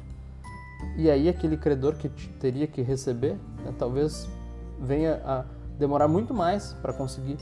E 0.96 1.10
aí 1.10 1.28
aquele 1.28 1.56
credor 1.56 1.94
que 1.96 2.08
teria 2.08 2.66
que 2.66 2.80
receber, 2.80 3.34
né, 3.64 3.74
talvez 3.78 4.28
venha 4.80 5.20
a 5.24 5.44
demorar 5.78 6.08
muito 6.08 6.32
mais 6.32 6.72
para 6.74 6.92
conseguir 6.92 7.36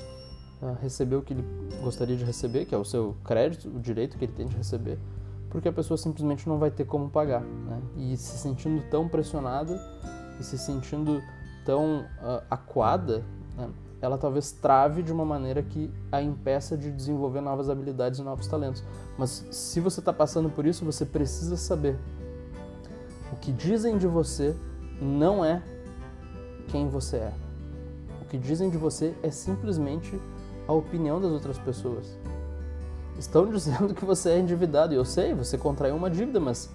receber 0.80 1.16
o 1.16 1.22
que 1.22 1.32
ele 1.32 1.44
gostaria 1.82 2.16
de 2.16 2.24
receber, 2.24 2.64
que 2.64 2.74
é 2.74 2.78
o 2.78 2.84
seu 2.84 3.16
crédito, 3.24 3.68
o 3.68 3.80
direito 3.80 4.18
que 4.18 4.24
ele 4.24 4.32
tem 4.32 4.46
de 4.46 4.56
receber, 4.56 4.98
porque 5.50 5.68
a 5.68 5.72
pessoa 5.72 5.96
simplesmente 5.96 6.48
não 6.48 6.58
vai 6.58 6.70
ter 6.70 6.84
como 6.84 7.08
pagar. 7.08 7.42
Né? 7.42 7.80
E 7.96 8.16
se 8.16 8.38
sentindo 8.38 8.82
tão 8.90 9.08
pressionada 9.08 9.80
e 10.38 10.44
se 10.44 10.58
sentindo 10.58 11.22
tão 11.64 12.00
uh, 12.00 12.42
acuada, 12.50 13.24
né? 13.56 13.68
ela 14.00 14.16
talvez 14.16 14.52
trave 14.52 15.02
de 15.02 15.12
uma 15.12 15.24
maneira 15.24 15.62
que 15.62 15.90
a 16.10 16.22
impeça 16.22 16.76
de 16.76 16.90
desenvolver 16.90 17.40
novas 17.40 17.68
habilidades 17.68 18.20
e 18.20 18.22
novos 18.22 18.46
talentos. 18.46 18.82
Mas 19.16 19.44
se 19.50 19.80
você 19.80 20.00
está 20.00 20.12
passando 20.12 20.48
por 20.48 20.66
isso, 20.66 20.84
você 20.84 21.04
precisa 21.04 21.56
saber 21.56 21.96
o 23.32 23.36
que 23.36 23.52
dizem 23.52 23.98
de 23.98 24.06
você 24.06 24.54
não 25.00 25.44
é 25.44 25.62
quem 26.68 26.88
você 26.88 27.16
é. 27.16 27.32
O 28.22 28.24
que 28.26 28.38
dizem 28.38 28.70
de 28.70 28.76
você 28.76 29.14
é 29.22 29.30
simplesmente 29.30 30.20
a 30.68 30.72
opinião 30.72 31.20
das 31.20 31.32
outras 31.32 31.58
pessoas. 31.58 32.06
Estão 33.18 33.50
dizendo 33.50 33.94
que 33.94 34.04
você 34.04 34.30
é 34.30 34.38
endividado, 34.38 34.92
e 34.92 34.96
eu 34.96 35.04
sei, 35.04 35.34
você 35.34 35.58
contraiu 35.58 35.96
uma 35.96 36.10
dívida, 36.10 36.38
mas 36.38 36.70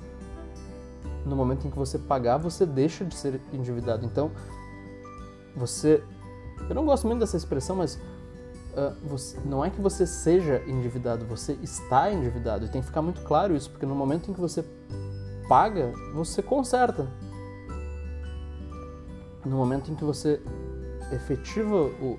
no 1.25 1.35
momento 1.35 1.67
em 1.67 1.71
que 1.71 1.77
você 1.77 1.97
pagar, 1.97 2.37
você 2.37 2.65
deixa 2.65 3.05
de 3.05 3.15
ser 3.15 3.39
endividado. 3.53 4.05
Então, 4.05 4.31
você. 5.55 6.03
Eu 6.67 6.75
não 6.75 6.85
gosto 6.85 7.07
muito 7.07 7.19
dessa 7.19 7.37
expressão, 7.37 7.75
mas 7.75 7.95
uh, 7.95 8.93
você, 9.03 9.37
não 9.45 9.63
é 9.63 9.69
que 9.69 9.81
você 9.81 10.05
seja 10.05 10.61
endividado, 10.67 11.25
você 11.25 11.57
está 11.61 12.11
endividado. 12.11 12.65
E 12.65 12.69
tem 12.69 12.81
que 12.81 12.87
ficar 12.87 13.01
muito 13.01 13.21
claro 13.21 13.55
isso, 13.55 13.69
porque 13.69 13.85
no 13.85 13.95
momento 13.95 14.29
em 14.29 14.33
que 14.33 14.41
você 14.41 14.65
paga, 15.47 15.91
você 16.13 16.41
conserta. 16.41 17.07
No 19.45 19.57
momento 19.57 19.91
em 19.91 19.95
que 19.95 20.03
você 20.03 20.41
efetiva 21.11 21.75
o, 21.75 22.17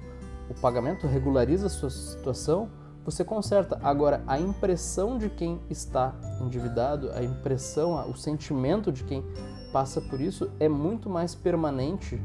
o 0.48 0.54
pagamento 0.54 1.06
regulariza 1.06 1.66
a 1.66 1.70
sua 1.70 1.90
situação, 1.90 2.68
você 3.04 3.24
conserta. 3.24 3.78
Agora, 3.82 4.22
a 4.26 4.38
impressão 4.38 5.18
de 5.18 5.28
quem 5.28 5.60
está 5.68 6.14
endividado, 6.40 7.10
a 7.12 7.22
impressão, 7.22 8.10
o 8.10 8.16
sentimento 8.16 8.90
de 8.90 9.04
quem 9.04 9.24
passa 9.72 10.00
por 10.00 10.20
isso 10.20 10.50
é 10.58 10.68
muito 10.68 11.10
mais 11.10 11.34
permanente 11.34 12.20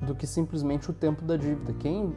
do 0.00 0.14
que 0.14 0.26
simplesmente 0.26 0.90
o 0.90 0.92
tempo 0.92 1.22
da 1.22 1.36
dívida. 1.36 1.72
Quem, 1.74 2.16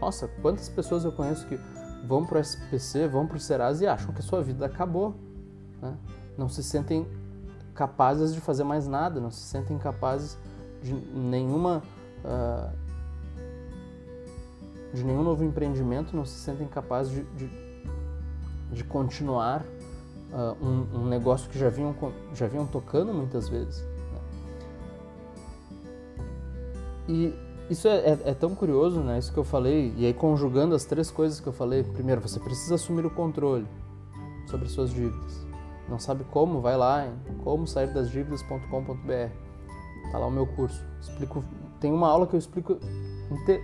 nossa, 0.00 0.28
quantas 0.40 0.68
pessoas 0.68 1.04
eu 1.04 1.12
conheço 1.12 1.46
que 1.46 1.58
vão 2.06 2.24
para 2.24 2.38
o 2.38 2.40
SPC, 2.40 3.06
vão 3.08 3.26
para 3.26 3.36
o 3.36 3.40
Serasa 3.40 3.84
e 3.84 3.86
acham 3.86 4.12
que 4.12 4.20
a 4.20 4.22
sua 4.22 4.42
vida 4.42 4.64
acabou, 4.64 5.14
né? 5.80 5.96
não 6.38 6.48
se 6.48 6.62
sentem 6.62 7.06
capazes 7.74 8.32
de 8.32 8.40
fazer 8.40 8.64
mais 8.64 8.86
nada, 8.86 9.20
não 9.20 9.30
se 9.30 9.42
sentem 9.42 9.76
capazes 9.78 10.38
de 10.82 10.94
nenhuma 10.94 11.82
uh, 12.24 12.85
de 14.92 15.04
nenhum 15.04 15.22
novo 15.22 15.44
empreendimento, 15.44 16.16
não 16.16 16.24
se 16.24 16.38
sentem 16.38 16.66
capazes 16.66 17.12
de, 17.12 17.24
de, 17.24 17.50
de 18.72 18.84
continuar 18.84 19.64
uh, 20.32 20.64
um, 20.64 21.00
um, 21.00 21.06
negócio 21.06 21.50
que 21.50 21.58
já 21.58 21.68
vinham, 21.68 21.94
já 22.34 22.46
vinham 22.46 22.66
tocando 22.66 23.12
muitas 23.12 23.48
vezes. 23.48 23.80
Né? 23.80 24.20
E 27.08 27.34
isso 27.68 27.88
é, 27.88 27.96
é, 27.96 28.18
é, 28.26 28.34
tão 28.34 28.54
curioso, 28.54 29.00
né? 29.00 29.18
Isso 29.18 29.32
que 29.32 29.38
eu 29.38 29.44
falei, 29.44 29.92
e 29.96 30.06
aí 30.06 30.14
conjugando 30.14 30.74
as 30.74 30.84
três 30.84 31.10
coisas 31.10 31.40
que 31.40 31.46
eu 31.46 31.52
falei. 31.52 31.82
Primeiro, 31.82 32.20
você 32.20 32.38
precisa 32.38 32.76
assumir 32.76 33.04
o 33.04 33.10
controle 33.10 33.66
sobre 34.46 34.68
suas 34.68 34.90
dívidas. 34.90 35.44
Não 35.88 35.98
sabe 35.98 36.24
como? 36.24 36.60
Vai 36.60 36.76
lá 36.76 37.06
em 37.06 37.34
como 37.42 37.66
sair 37.66 37.92
das 37.92 38.10
dívidas.com.br. 38.10 40.10
Tá 40.10 40.18
lá 40.18 40.26
o 40.26 40.30
meu 40.30 40.46
curso. 40.46 40.84
Explico, 41.00 41.44
tem 41.80 41.92
uma 41.92 42.08
aula 42.08 42.26
que 42.26 42.34
eu 42.34 42.38
explico 42.38 42.78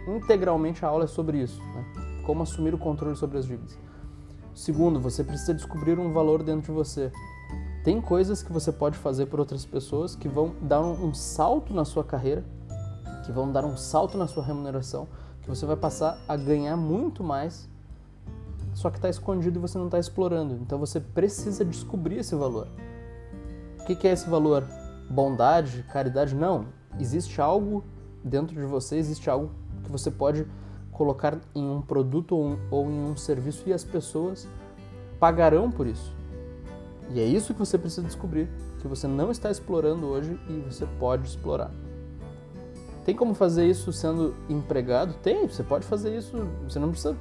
integralmente 0.09 0.85
a 0.85 0.88
aula 0.88 1.04
é 1.04 1.07
sobre 1.07 1.38
isso, 1.38 1.61
né? 1.75 1.85
Como 2.25 2.42
assumir 2.42 2.75
o 2.75 2.78
controle 2.78 3.16
sobre 3.16 3.38
as 3.38 3.47
dívidas. 3.47 3.78
Segundo, 4.54 5.00
você 5.00 5.25
precisa 5.25 5.54
descobrir 5.54 5.99
um 5.99 6.12
valor 6.12 6.42
dentro 6.42 6.62
de 6.62 6.71
você. 6.73 7.11
Tem 7.83 8.00
coisas 8.00 8.42
que 8.42 8.52
você 8.52 8.71
pode 8.71 8.97
fazer 8.97 9.26
por 9.26 9.40
outras 9.40 9.64
pessoas 9.64 10.14
que 10.14 10.28
vão 10.28 10.54
dar 10.61 10.81
um, 10.81 11.12
salto 11.14 11.75
na 11.75 11.85
sua 11.85 12.04
carreira, 12.04 12.45
que 13.25 13.33
vão 13.33 13.50
dar 13.50 13.64
um 13.64 13.76
salto 13.76 14.16
na 14.16 14.28
sua 14.28 14.45
remuneração, 14.45 15.09
que 15.40 15.49
você 15.49 15.66
vai 15.66 15.76
passar 15.76 16.19
a 16.28 16.37
ganhar 16.37 16.76
muito 16.76 17.25
mais, 17.25 17.69
só 18.75 18.88
que 18.88 18.99
está 18.99 19.09
escondido 19.09 19.59
e 19.59 19.61
você 19.61 19.78
não 19.78 19.87
está 19.87 19.99
explorando. 19.99 20.54
Então 20.54 20.78
você 20.78 21.00
precisa 21.00 21.64
descobrir 21.64 22.19
esse 22.19 22.35
valor. 22.35 22.69
O 23.81 23.85
que, 23.85 23.97
que 23.97 24.07
é 24.07 24.12
esse 24.12 24.28
valor? 24.28 24.64
Bondade, 25.11 25.85
caridade? 25.92 26.37
Não. 26.37 26.66
Existe 27.00 27.40
algo 27.40 27.83
dentro 28.25 28.55
de 28.55 28.67
você, 28.67 28.97
existe 28.97 29.29
algo 29.29 29.50
que 29.85 29.91
você 29.91 30.11
pode 30.11 30.47
colocar 30.91 31.38
em 31.55 31.69
um 31.69 31.81
produto 31.81 32.37
ou, 32.37 32.59
ou 32.71 32.91
em 32.91 33.00
um 33.05 33.17
serviço 33.17 33.69
e 33.69 33.73
as 33.73 33.83
pessoas 33.83 34.47
pagarão 35.19 35.71
por 35.71 35.87
isso. 35.87 36.14
E 37.11 37.21
é 37.21 37.25
isso 37.25 37.52
que 37.52 37.61
você 37.61 37.76
precisa 37.76 38.07
descobrir, 38.07 38.49
que 38.81 38.88
você 38.88 39.07
não 39.07 39.31
está 39.31 39.50
explorando 39.50 40.07
hoje 40.07 40.38
e 40.49 40.61
você 40.71 40.87
pode 40.99 41.26
explorar. 41.26 41.71
Tem 43.05 43.14
como 43.14 43.35
fazer 43.35 43.67
isso 43.67 43.93
sendo 43.93 44.35
empregado? 44.49 45.14
Tem, 45.23 45.47
você 45.47 45.62
pode 45.62 45.85
fazer 45.85 46.17
isso. 46.17 46.37
Você 46.69 46.79
não 46.79 46.91
precisa 46.91 47.17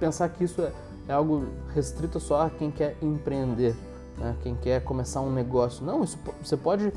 pensar 0.00 0.28
que 0.30 0.44
isso 0.44 0.62
é, 0.62 0.72
é 1.06 1.12
algo 1.12 1.46
restrito 1.74 2.18
só 2.18 2.42
a 2.42 2.50
quem 2.50 2.70
quer 2.70 2.96
empreender, 3.02 3.76
né? 4.16 4.34
quem 4.42 4.54
quer 4.54 4.82
começar 4.82 5.20
um 5.20 5.30
negócio. 5.30 5.84
Não, 5.84 6.02
isso, 6.02 6.18
você 6.42 6.56
pode 6.56 6.92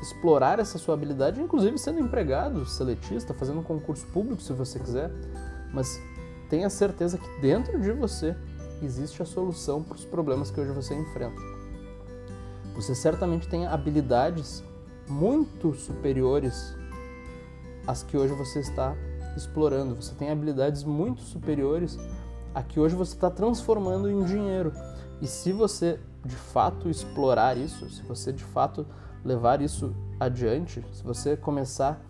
explorar 0.00 0.58
essa 0.58 0.78
sua 0.78 0.94
habilidade, 0.94 1.40
inclusive 1.40 1.78
sendo 1.78 2.00
empregado, 2.00 2.64
seletista, 2.66 3.34
fazendo 3.34 3.60
um 3.60 3.64
concurso 3.64 4.06
público 4.06 4.40
se 4.40 4.52
você 4.52 4.78
quiser, 4.78 5.10
mas 5.72 6.00
tenha 6.48 6.70
certeza 6.70 7.18
que 7.18 7.40
dentro 7.40 7.80
de 7.80 7.92
você 7.92 8.36
existe 8.82 9.22
a 9.22 9.26
solução 9.26 9.82
para 9.82 9.96
os 9.96 10.04
problemas 10.04 10.50
que 10.50 10.60
hoje 10.60 10.72
você 10.72 10.94
enfrenta. 10.94 11.40
Você 12.74 12.94
certamente 12.94 13.48
tem 13.48 13.66
habilidades 13.66 14.62
muito 15.08 15.74
superiores 15.74 16.76
às 17.86 18.02
que 18.02 18.16
hoje 18.16 18.34
você 18.34 18.60
está 18.60 18.94
explorando. 19.36 19.96
Você 19.96 20.14
tem 20.14 20.30
habilidades 20.30 20.84
muito 20.84 21.22
superiores 21.22 21.98
a 22.54 22.62
que 22.62 22.78
hoje 22.78 22.94
você 22.94 23.14
está 23.14 23.30
transformando 23.30 24.10
em 24.10 24.22
dinheiro. 24.24 24.72
E 25.20 25.26
se 25.26 25.52
você 25.52 25.98
de 26.24 26.36
fato 26.36 26.88
explorar 26.88 27.56
isso, 27.56 27.88
se 27.90 28.02
você 28.02 28.32
de 28.32 28.44
fato 28.44 28.86
levar 29.24 29.60
isso 29.60 29.94
adiante, 30.18 30.84
se 30.92 31.02
você 31.02 31.36
começar 31.36 32.00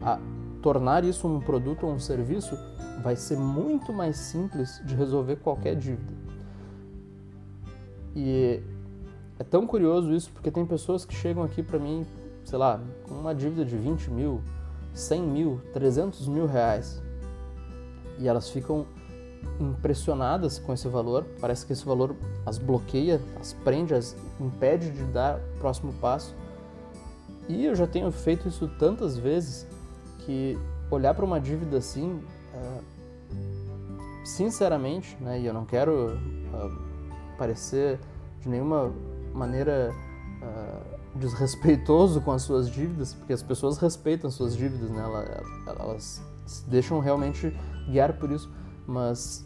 a 0.00 0.18
tornar 0.62 1.04
isso 1.04 1.26
um 1.26 1.40
produto 1.40 1.86
ou 1.86 1.92
um 1.92 1.98
serviço, 1.98 2.56
vai 3.02 3.16
ser 3.16 3.38
muito 3.38 3.92
mais 3.92 4.16
simples 4.16 4.80
de 4.84 4.94
resolver 4.94 5.36
qualquer 5.36 5.76
dívida. 5.76 6.12
E 8.14 8.62
é 9.38 9.44
tão 9.44 9.66
curioso 9.66 10.12
isso 10.12 10.30
porque 10.32 10.50
tem 10.50 10.64
pessoas 10.64 11.04
que 11.04 11.14
chegam 11.14 11.42
aqui 11.42 11.62
para 11.62 11.78
mim, 11.78 12.06
sei 12.44 12.58
lá, 12.58 12.80
com 13.06 13.14
uma 13.14 13.34
dívida 13.34 13.64
de 13.64 13.76
20 13.76 14.10
mil, 14.10 14.40
100 14.94 15.22
mil, 15.22 15.60
300 15.72 16.26
mil 16.28 16.46
reais. 16.46 17.02
E 18.18 18.26
elas 18.26 18.48
ficam 18.48 18.86
impressionadas 19.60 20.58
com 20.58 20.72
esse 20.72 20.88
valor. 20.88 21.24
Parece 21.40 21.66
que 21.66 21.72
esse 21.72 21.84
valor 21.84 22.16
as 22.44 22.58
bloqueia, 22.58 23.20
as 23.38 23.52
prende, 23.52 23.94
as 23.94 24.16
impede 24.40 24.90
de 24.90 25.04
dar 25.04 25.38
o 25.38 25.58
próximo 25.58 25.92
passo. 26.00 26.34
E 27.48 27.64
eu 27.64 27.74
já 27.74 27.86
tenho 27.86 28.10
feito 28.10 28.48
isso 28.48 28.68
tantas 28.78 29.16
vezes 29.16 29.66
que 30.20 30.58
olhar 30.90 31.14
para 31.14 31.24
uma 31.24 31.40
dívida 31.40 31.78
assim, 31.78 32.20
uh, 32.54 32.82
sinceramente, 34.24 35.16
né, 35.20 35.40
e 35.40 35.46
eu 35.46 35.54
não 35.54 35.64
quero 35.64 36.14
uh, 36.14 37.36
parecer 37.38 38.00
de 38.40 38.48
nenhuma 38.48 38.92
maneira 39.32 39.92
uh, 40.42 41.18
desrespeitoso 41.18 42.20
com 42.20 42.32
as 42.32 42.42
suas 42.42 42.68
dívidas, 42.68 43.14
porque 43.14 43.32
as 43.32 43.42
pessoas 43.42 43.78
respeitam 43.78 44.30
suas 44.30 44.56
dívidas, 44.56 44.90
né, 44.90 45.02
elas, 45.02 45.46
elas 45.66 46.22
se 46.44 46.68
deixam 46.68 46.98
realmente 46.98 47.56
guiar 47.88 48.12
por 48.14 48.30
isso, 48.30 48.50
mas 48.86 49.44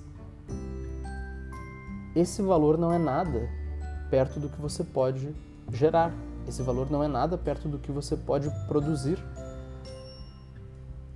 esse 2.14 2.42
valor 2.42 2.76
não 2.76 2.92
é 2.92 2.98
nada 2.98 3.48
perto 4.10 4.40
do 4.40 4.48
que 4.48 4.60
você 4.60 4.82
pode 4.82 5.34
gerar 5.72 6.12
esse 6.46 6.62
valor 6.62 6.90
não 6.90 7.02
é 7.02 7.08
nada 7.08 7.38
perto 7.38 7.68
do 7.68 7.78
que 7.78 7.92
você 7.92 8.16
pode 8.16 8.50
produzir. 8.66 9.18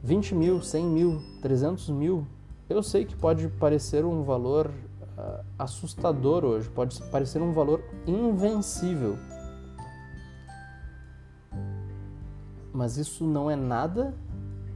20 0.03 0.35
mil, 0.35 0.63
100 0.63 0.85
mil, 0.85 1.23
300 1.41 1.89
mil, 1.89 2.27
eu 2.69 2.83
sei 2.83 3.05
que 3.05 3.17
pode 3.17 3.49
parecer 3.49 4.05
um 4.05 4.23
valor 4.23 4.67
uh, 4.69 5.45
assustador 5.59 6.45
hoje, 6.45 6.69
pode 6.69 7.01
parecer 7.05 7.41
um 7.41 7.53
valor 7.53 7.83
invencível. 8.07 9.19
Mas 12.73 12.97
isso 12.97 13.25
não 13.25 13.51
é 13.51 13.57
nada 13.57 14.15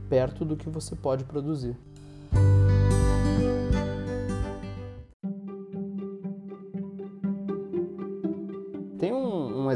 perto 0.09 0.43
do 0.43 0.55
que 0.55 0.69
você 0.69 0.95
pode 0.95 1.23
produzir. 1.25 1.77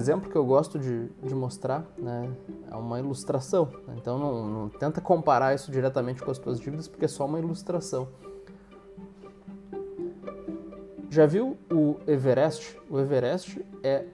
Exemplo 0.03 0.29
que 0.29 0.35
eu 0.35 0.45
gosto 0.45 0.77
de, 0.77 1.07
de 1.07 1.33
mostrar, 1.33 1.85
né, 1.97 2.29
é 2.69 2.75
uma 2.75 2.99
ilustração. 2.99 3.69
Então 3.95 4.17
não, 4.17 4.47
não, 4.47 4.69
tenta 4.69 4.99
comparar 4.99 5.55
isso 5.55 5.71
diretamente 5.71 6.21
com 6.21 6.29
as 6.29 6.37
tuas 6.37 6.59
dívidas, 6.59 6.87
porque 6.87 7.05
é 7.05 7.07
só 7.07 7.25
uma 7.25 7.39
ilustração. 7.39 8.09
Já 11.09 11.25
viu 11.25 11.57
o 11.71 11.95
Everest? 12.05 12.77
O 12.89 12.99
Everest 12.99 13.63
é 13.81 14.05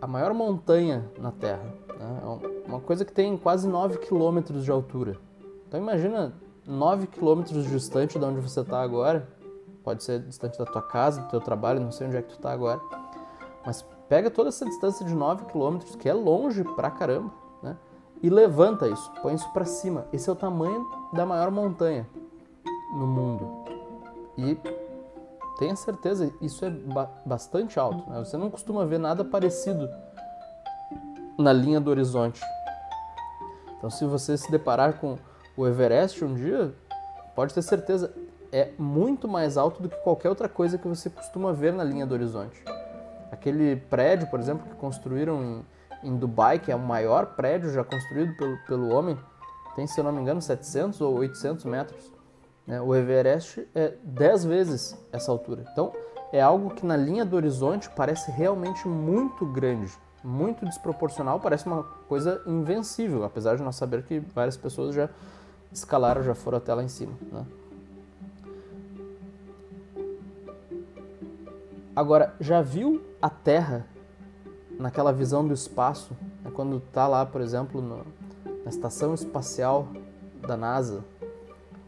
a 0.00 0.06
maior 0.06 0.34
montanha 0.34 1.08
na 1.18 1.30
Terra. 1.30 1.72
Né? 1.98 2.22
É 2.22 2.68
uma 2.68 2.80
coisa 2.80 3.04
que 3.04 3.12
tem 3.12 3.36
quase 3.36 3.68
9 3.68 3.98
quilômetros 3.98 4.64
de 4.64 4.70
altura. 4.70 5.16
Então 5.68 5.78
imagina 5.78 6.32
9 6.66 7.06
quilômetros 7.06 7.64
distante 7.66 8.18
de 8.18 8.24
onde 8.24 8.40
você 8.40 8.60
está 8.60 8.80
agora. 8.80 9.28
Pode 9.84 10.02
ser 10.02 10.20
distante 10.20 10.58
da 10.58 10.64
tua 10.64 10.82
casa, 10.82 11.20
do 11.20 11.28
teu 11.28 11.40
trabalho, 11.40 11.80
não 11.80 11.92
sei 11.92 12.08
onde 12.08 12.16
é 12.16 12.22
que 12.22 12.28
tu 12.28 12.36
está 12.36 12.50
agora. 12.50 12.80
Mas 13.64 13.84
Pega 14.12 14.30
toda 14.30 14.50
essa 14.50 14.66
distância 14.66 15.06
de 15.06 15.14
9 15.14 15.46
km, 15.46 15.78
que 15.98 16.06
é 16.06 16.12
longe 16.12 16.62
pra 16.76 16.90
caramba, 16.90 17.32
né? 17.62 17.78
E 18.22 18.28
levanta 18.28 18.86
isso, 18.86 19.10
põe 19.22 19.32
isso 19.32 19.50
para 19.54 19.64
cima. 19.64 20.06
Esse 20.12 20.28
é 20.28 20.32
o 20.34 20.36
tamanho 20.36 20.86
da 21.14 21.24
maior 21.24 21.50
montanha 21.50 22.06
no 22.92 23.06
mundo. 23.06 23.64
E 24.36 24.54
tenha 25.58 25.74
certeza, 25.74 26.30
isso 26.42 26.62
é 26.62 26.68
ba 26.68 27.10
bastante 27.24 27.80
alto. 27.80 28.06
Né? 28.10 28.18
Você 28.18 28.36
não 28.36 28.50
costuma 28.50 28.84
ver 28.84 28.98
nada 28.98 29.24
parecido 29.24 29.88
na 31.38 31.50
linha 31.50 31.80
do 31.80 31.88
horizonte. 31.88 32.42
Então, 33.78 33.88
se 33.88 34.04
você 34.04 34.36
se 34.36 34.50
deparar 34.50 35.00
com 35.00 35.16
o 35.56 35.66
Everest 35.66 36.22
um 36.22 36.34
dia, 36.34 36.74
pode 37.34 37.54
ter 37.54 37.62
certeza, 37.62 38.14
é 38.52 38.72
muito 38.78 39.26
mais 39.26 39.56
alto 39.56 39.82
do 39.82 39.88
que 39.88 39.96
qualquer 40.02 40.28
outra 40.28 40.50
coisa 40.50 40.76
que 40.76 40.86
você 40.86 41.08
costuma 41.08 41.50
ver 41.50 41.72
na 41.72 41.82
linha 41.82 42.04
do 42.04 42.12
horizonte. 42.12 42.62
Aquele 43.32 43.76
prédio, 43.76 44.28
por 44.28 44.38
exemplo, 44.38 44.68
que 44.68 44.76
construíram 44.76 45.42
em, 45.42 45.66
em 46.04 46.16
Dubai, 46.16 46.58
que 46.58 46.70
é 46.70 46.76
o 46.76 46.78
maior 46.78 47.34
prédio 47.34 47.72
já 47.72 47.82
construído 47.82 48.36
pelo, 48.36 48.58
pelo 48.66 48.90
homem, 48.90 49.18
tem, 49.74 49.86
se 49.86 49.98
eu 49.98 50.04
não 50.04 50.12
me 50.12 50.20
engano, 50.20 50.42
700 50.42 51.00
ou 51.00 51.14
800 51.16 51.64
metros. 51.64 52.12
Né? 52.66 52.78
O 52.78 52.94
Everest 52.94 53.66
é 53.74 53.94
10 54.04 54.44
vezes 54.44 54.98
essa 55.10 55.32
altura. 55.32 55.64
Então, 55.72 55.94
é 56.30 56.42
algo 56.42 56.74
que 56.74 56.84
na 56.84 56.94
linha 56.94 57.24
do 57.24 57.34
horizonte 57.34 57.88
parece 57.96 58.30
realmente 58.30 58.86
muito 58.86 59.46
grande, 59.46 59.90
muito 60.22 60.66
desproporcional, 60.66 61.40
parece 61.40 61.66
uma 61.66 61.84
coisa 62.06 62.42
invencível, 62.46 63.24
apesar 63.24 63.56
de 63.56 63.62
nós 63.62 63.76
saber 63.76 64.02
que 64.02 64.20
várias 64.20 64.58
pessoas 64.58 64.94
já 64.94 65.08
escalaram, 65.72 66.22
já 66.22 66.34
foram 66.34 66.58
até 66.58 66.74
lá 66.74 66.82
em 66.82 66.88
cima. 66.88 67.14
Né? 67.32 67.46
Agora, 71.96 72.34
já 72.38 72.60
viu 72.60 73.02
a 73.22 73.30
Terra 73.30 73.86
naquela 74.78 75.12
visão 75.12 75.46
do 75.46 75.54
espaço? 75.54 76.14
Né? 76.44 76.50
Quando 76.52 76.78
está 76.78 77.06
lá, 77.06 77.24
por 77.24 77.40
exemplo, 77.40 77.80
no, 77.80 78.04
na 78.64 78.68
estação 78.68 79.14
espacial 79.14 79.86
da 80.46 80.56
NASA, 80.56 81.04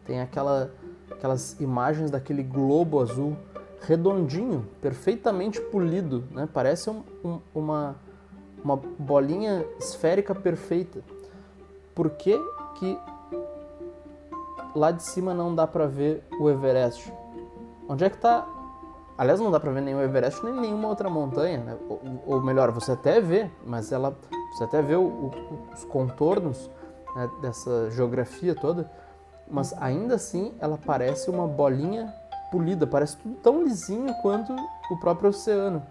tem 0.06 0.20
aquela, 0.20 0.72
aquelas 1.10 1.58
imagens 1.60 2.10
daquele 2.10 2.42
globo 2.42 3.00
azul 3.00 3.36
redondinho, 3.80 4.66
perfeitamente 4.80 5.60
polido, 5.60 6.24
né? 6.30 6.48
Parece 6.50 6.88
um, 6.88 7.02
um, 7.22 7.40
uma, 7.54 7.96
uma 8.62 8.76
bolinha 8.76 9.64
esférica 9.78 10.34
perfeita. 10.34 11.02
Por 11.94 12.10
que, 12.10 12.38
que 12.76 12.98
lá 14.74 14.90
de 14.90 15.04
cima 15.04 15.34
não 15.34 15.54
dá 15.54 15.66
para 15.66 15.86
ver 15.86 16.24
o 16.40 16.48
Everest? 16.48 17.12
Onde 17.88 18.04
é 18.04 18.10
que 18.10 18.16
está 18.16 18.46
Aliás, 19.16 19.38
não 19.38 19.50
dá 19.50 19.60
para 19.60 19.70
ver 19.70 19.94
o 19.94 20.02
Everest 20.02 20.44
nem 20.44 20.52
nenhuma 20.52 20.88
outra 20.88 21.08
montanha, 21.08 21.58
né? 21.58 21.76
ou, 21.88 22.00
ou, 22.26 22.42
melhor, 22.42 22.72
você 22.72 22.92
até 22.92 23.20
vê, 23.20 23.48
mas 23.64 23.92
ela, 23.92 24.16
você 24.52 24.64
até 24.64 24.82
vê 24.82 24.96
o, 24.96 25.02
o, 25.02 25.30
os 25.72 25.84
contornos 25.84 26.68
né, 27.14 27.30
dessa 27.40 27.90
geografia 27.92 28.56
toda, 28.56 28.90
mas 29.48 29.72
ainda 29.80 30.16
assim 30.16 30.52
ela 30.58 30.76
parece 30.76 31.30
uma 31.30 31.46
bolinha 31.46 32.12
polida, 32.50 32.88
parece 32.88 33.16
tudo 33.16 33.36
tão 33.36 33.62
lisinho 33.62 34.12
quanto 34.20 34.52
o 34.90 34.96
próprio 34.98 35.30
oceano. 35.30 35.82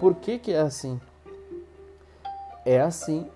Por 0.00 0.16
que, 0.16 0.38
que 0.38 0.52
é 0.52 0.60
assim? 0.60 1.00
É 2.64 2.80
assim 2.80 3.30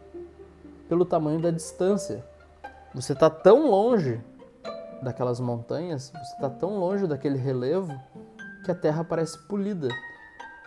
pelo 0.89 1.05
tamanho 1.05 1.41
da 1.41 1.53
distância. 1.53 2.25
Você 2.93 3.13
está 3.13 3.31
tão 3.31 3.69
longe 3.71 4.21
daquelas 5.03 5.39
montanhas, 5.39 6.11
você 6.11 6.35
está 6.35 6.51
tão 6.51 6.79
longe 6.79 7.07
daquele 7.07 7.39
relevo 7.39 7.93
que 8.67 8.71
a 8.73 8.75
Terra 8.75 9.05
parece 9.05 9.39
polida. 9.47 9.89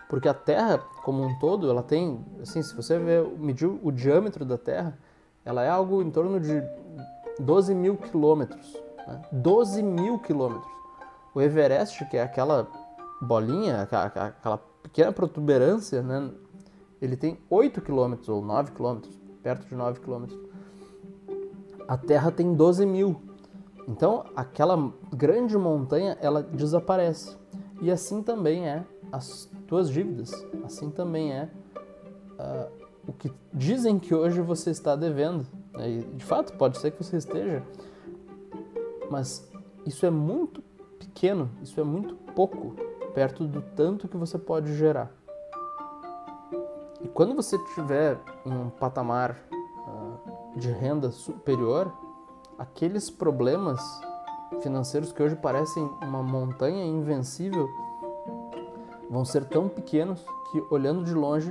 Porque 0.08 0.26
a 0.26 0.34
Terra, 0.34 0.78
como 1.04 1.22
um 1.22 1.38
todo, 1.38 1.70
ela 1.70 1.82
tem, 1.82 2.24
assim, 2.40 2.62
se 2.62 2.74
você 2.74 2.98
ver, 2.98 3.24
medir 3.38 3.66
o 3.66 3.92
diâmetro 3.92 4.44
da 4.44 4.56
Terra, 4.56 4.98
ela 5.44 5.62
é 5.62 5.68
algo 5.68 6.02
em 6.02 6.10
torno 6.10 6.40
de 6.40 6.62
12 7.38 7.74
mil 7.74 7.96
quilômetros. 7.96 8.74
Né? 9.06 9.22
12 9.30 9.82
mil 9.82 10.18
quilômetros. 10.18 10.72
O 11.34 11.40
Everest, 11.40 12.04
que 12.06 12.16
é 12.16 12.22
aquela 12.22 12.66
bolinha, 13.20 13.82
aquela 13.82 14.58
pequena 14.82 15.12
protuberância, 15.12 16.02
né? 16.02 16.30
ele 17.00 17.16
tem 17.16 17.38
8 17.50 17.82
quilômetros 17.82 18.28
ou 18.30 18.42
9 18.42 18.72
quilômetros, 18.72 19.14
perto 19.42 19.68
de 19.68 19.74
9 19.74 20.00
quilômetros. 20.00 20.40
A 21.86 21.98
Terra 21.98 22.32
tem 22.32 22.54
12 22.54 22.86
mil. 22.86 23.20
Então, 23.86 24.24
aquela 24.34 24.92
grande 25.12 25.56
montanha, 25.58 26.16
ela 26.20 26.42
desaparece. 26.42 27.38
E 27.80 27.90
assim 27.90 28.22
também 28.22 28.68
é 28.68 28.84
as 29.10 29.50
tuas 29.66 29.90
dívidas, 29.90 30.32
assim 30.64 30.90
também 30.90 31.32
é 31.32 31.48
uh, 32.38 32.70
o 33.06 33.12
que 33.12 33.32
dizem 33.52 33.98
que 33.98 34.14
hoje 34.14 34.40
você 34.40 34.70
está 34.70 34.94
devendo. 34.94 35.46
Né? 35.72 35.90
E, 35.90 35.98
de 36.02 36.24
fato, 36.24 36.52
pode 36.54 36.78
ser 36.78 36.90
que 36.90 37.02
você 37.02 37.16
esteja, 37.16 37.62
mas 39.10 39.50
isso 39.86 40.04
é 40.04 40.10
muito 40.10 40.62
pequeno, 40.98 41.50
isso 41.62 41.80
é 41.80 41.84
muito 41.84 42.14
pouco 42.34 42.76
perto 43.14 43.46
do 43.46 43.62
tanto 43.62 44.06
que 44.06 44.16
você 44.16 44.38
pode 44.38 44.76
gerar. 44.76 45.10
E 47.02 47.08
quando 47.08 47.34
você 47.34 47.56
estiver 47.56 48.18
em 48.44 48.52
um 48.52 48.68
patamar 48.68 49.36
uh, 49.52 50.58
de 50.58 50.70
renda 50.70 51.10
superior, 51.10 51.90
aqueles 52.58 53.08
problemas 53.08 53.80
financeiros 54.62 55.12
que 55.12 55.22
hoje 55.22 55.36
parecem 55.36 55.82
uma 56.02 56.22
montanha 56.22 56.84
invencível 56.84 57.68
vão 59.10 59.24
ser 59.24 59.44
tão 59.44 59.68
pequenos 59.68 60.24
que 60.50 60.62
olhando 60.70 61.04
de 61.04 61.12
longe 61.12 61.50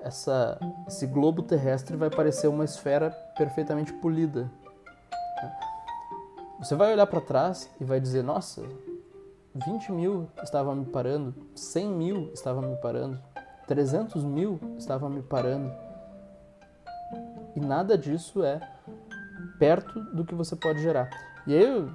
essa, 0.00 0.58
esse 0.86 1.06
globo 1.06 1.42
terrestre 1.42 1.96
vai 1.96 2.10
parecer 2.10 2.46
uma 2.46 2.64
esfera 2.64 3.10
perfeitamente 3.36 3.92
polida. 3.94 4.50
Você 6.58 6.74
vai 6.76 6.92
olhar 6.92 7.06
para 7.06 7.20
trás 7.20 7.70
e 7.80 7.84
vai 7.84 7.98
dizer: 8.00 8.22
Nossa, 8.22 8.62
20 9.54 9.92
mil 9.92 10.28
estava 10.42 10.74
me 10.74 10.84
parando, 10.84 11.34
100 11.54 11.88
mil 11.88 12.30
estava 12.32 12.60
me 12.60 12.76
parando, 12.76 13.18
300 13.66 14.22
mil 14.24 14.60
estava 14.76 15.08
me 15.08 15.22
parando. 15.22 15.72
E 17.56 17.60
nada 17.60 17.96
disso 17.96 18.44
é 18.44 18.60
perto 19.58 20.00
do 20.14 20.24
que 20.24 20.34
você 20.34 20.54
pode 20.54 20.82
gerar. 20.82 21.08
E 21.46 21.54
aí, 21.54 21.90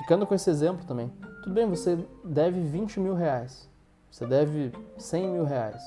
ficando 0.00 0.26
com 0.26 0.34
esse 0.34 0.48
exemplo 0.50 0.84
também, 0.86 1.12
tudo 1.42 1.54
bem, 1.54 1.68
você 1.68 1.98
deve 2.24 2.60
20 2.60 2.98
mil 3.00 3.14
reais, 3.14 3.68
você 4.10 4.26
deve 4.26 4.72
100 4.98 5.28
mil 5.28 5.44
reais. 5.44 5.80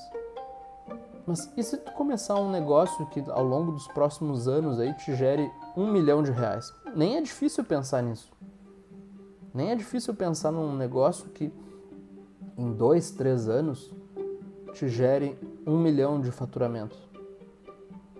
Mas 1.26 1.50
e 1.56 1.62
se 1.62 1.76
tu 1.78 1.92
começar 1.92 2.36
um 2.36 2.50
negócio 2.50 3.06
que 3.06 3.22
ao 3.28 3.44
longo 3.44 3.72
dos 3.72 3.88
próximos 3.88 4.46
anos 4.46 4.78
aí 4.78 4.92
te 4.94 5.14
gere 5.14 5.50
um 5.76 5.90
milhão 5.90 6.22
de 6.22 6.30
reais? 6.30 6.72
Nem 6.94 7.16
é 7.16 7.20
difícil 7.20 7.64
pensar 7.64 8.02
nisso. 8.02 8.30
Nem 9.52 9.70
é 9.70 9.74
difícil 9.74 10.14
pensar 10.14 10.52
num 10.52 10.76
negócio 10.76 11.28
que 11.30 11.52
em 12.56 12.72
dois, 12.72 13.10
três 13.10 13.48
anos 13.48 13.92
te 14.72 14.88
gere 14.88 15.38
um 15.66 15.78
milhão 15.78 16.20
de 16.20 16.30
faturamento. 16.30 16.96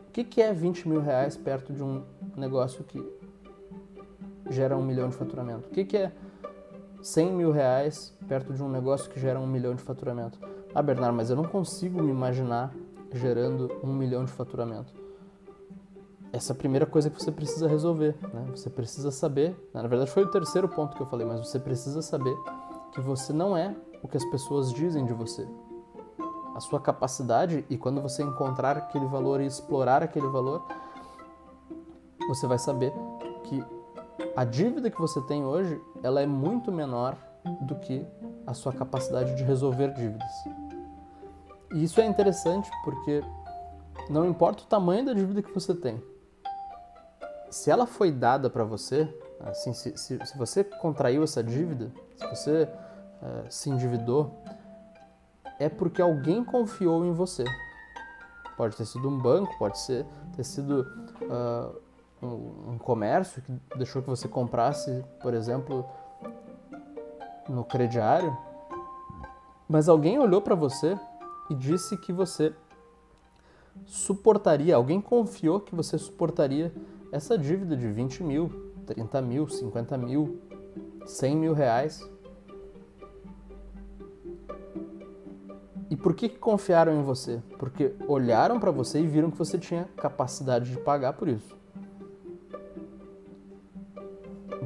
O 0.08 0.10
que, 0.12 0.24
que 0.24 0.40
é 0.40 0.52
20 0.52 0.88
mil 0.88 1.00
reais 1.00 1.36
perto 1.36 1.72
de 1.72 1.82
um 1.82 2.04
negócio 2.36 2.84
que 2.84 2.98
gera 4.50 4.76
um 4.76 4.82
milhão 4.82 5.08
de 5.08 5.16
faturamento? 5.16 5.68
O 5.68 5.70
que, 5.70 5.84
que 5.84 5.96
é 5.96 6.12
100 7.02 7.32
mil 7.32 7.52
reais 7.52 8.16
perto 8.28 8.52
de 8.52 8.62
um 8.62 8.68
negócio 8.68 9.10
que 9.10 9.20
gera 9.20 9.38
um 9.38 9.46
milhão 9.46 9.74
de 9.74 9.82
faturamento? 9.82 10.38
Ah, 10.74 10.82
Bernardo, 10.82 11.16
mas 11.16 11.30
eu 11.30 11.36
não 11.36 11.44
consigo 11.44 12.02
me 12.02 12.10
imaginar 12.10 12.74
gerando 13.12 13.70
um 13.82 13.92
milhão 13.92 14.24
de 14.24 14.32
faturamento. 14.32 14.92
Essa 16.32 16.52
é 16.52 16.54
a 16.54 16.56
primeira 16.56 16.84
coisa 16.84 17.08
que 17.08 17.22
você 17.22 17.30
precisa 17.30 17.68
resolver. 17.68 18.16
Né? 18.32 18.46
Você 18.50 18.68
precisa 18.68 19.12
saber, 19.12 19.50
né? 19.72 19.80
na 19.80 19.86
verdade 19.86 20.10
foi 20.10 20.24
o 20.24 20.30
terceiro 20.30 20.68
ponto 20.68 20.96
que 20.96 21.02
eu 21.02 21.06
falei, 21.06 21.24
mas 21.24 21.38
você 21.38 21.60
precisa 21.60 22.02
saber 22.02 22.34
que 22.92 23.00
você 23.00 23.32
não 23.32 23.56
é 23.56 23.74
o 24.02 24.08
que 24.08 24.16
as 24.16 24.24
pessoas 24.26 24.72
dizem 24.72 25.06
de 25.06 25.12
você. 25.12 25.46
A 26.56 26.60
sua 26.60 26.80
capacidade, 26.80 27.64
e 27.70 27.76
quando 27.76 28.02
você 28.02 28.22
encontrar 28.22 28.76
aquele 28.76 29.06
valor 29.06 29.40
e 29.40 29.46
explorar 29.46 30.02
aquele 30.02 30.26
valor, 30.26 30.64
você 32.26 32.46
vai 32.46 32.58
saber 32.58 32.92
que 33.44 33.64
a 34.36 34.44
dívida 34.44 34.90
que 34.90 35.00
você 35.00 35.20
tem 35.22 35.44
hoje, 35.44 35.80
ela 36.02 36.20
é 36.20 36.26
muito 36.26 36.72
menor 36.72 37.16
do 37.62 37.74
que 37.76 38.06
a 38.46 38.54
sua 38.54 38.72
capacidade 38.72 39.34
de 39.34 39.42
resolver 39.42 39.92
dívidas. 39.94 40.32
E 41.72 41.82
isso 41.82 42.00
é 42.00 42.06
interessante 42.06 42.70
porque 42.84 43.22
não 44.08 44.26
importa 44.26 44.62
o 44.62 44.66
tamanho 44.66 45.04
da 45.04 45.12
dívida 45.12 45.42
que 45.42 45.52
você 45.52 45.74
tem, 45.74 46.02
se 47.50 47.70
ela 47.70 47.86
foi 47.86 48.10
dada 48.10 48.50
para 48.50 48.64
você, 48.64 49.08
assim, 49.40 49.72
se, 49.72 49.96
se, 49.96 50.18
se, 50.26 50.36
você 50.36 50.64
contraiu 50.64 51.22
essa 51.22 51.42
dívida, 51.42 51.92
se 52.16 52.26
você 52.26 52.64
uh, 52.64 53.46
se 53.48 53.70
endividou, 53.70 54.42
é 55.60 55.68
porque 55.68 56.02
alguém 56.02 56.44
confiou 56.44 57.04
em 57.04 57.12
você. 57.12 57.44
Pode 58.56 58.76
ter 58.76 58.84
sido 58.84 59.08
um 59.08 59.16
banco, 59.16 59.56
pode 59.56 59.78
ser, 59.78 60.04
ter 60.34 60.42
sido 60.42 60.82
uh, 61.22 61.80
um, 62.26 62.78
comércio 62.78 63.42
que 63.42 63.52
deixou 63.76 64.02
que 64.02 64.08
você 64.08 64.28
comprasse, 64.28 65.04
por 65.20 65.34
exemplo, 65.34 65.84
no 67.48 67.64
crediário, 67.64 68.36
mas 69.68 69.88
alguém 69.88 70.18
olhou 70.18 70.40
para 70.40 70.54
você 70.54 70.98
e 71.50 71.54
disse 71.54 71.96
que 71.96 72.12
você 72.12 72.54
suportaria, 73.84 74.76
alguém 74.76 75.00
confiou 75.00 75.60
que 75.60 75.74
você 75.74 75.98
suportaria 75.98 76.72
essa 77.12 77.36
dívida 77.36 77.76
de 77.76 77.88
20 77.88 78.22
mil, 78.22 78.72
30 78.86 79.22
mil, 79.22 79.48
50 79.48 79.98
mil, 79.98 80.40
100 81.06 81.36
mil 81.36 81.52
reais. 81.52 82.08
E 85.90 85.96
por 85.96 86.14
que 86.14 86.28
confiaram 86.28 86.92
em 86.92 87.02
você? 87.02 87.42
Porque 87.58 87.94
olharam 88.08 88.58
para 88.58 88.70
você 88.70 89.00
e 89.00 89.06
viram 89.06 89.30
que 89.30 89.38
você 89.38 89.58
tinha 89.58 89.88
capacidade 89.96 90.70
de 90.70 90.78
pagar 90.78 91.12
por 91.12 91.28
isso. 91.28 91.63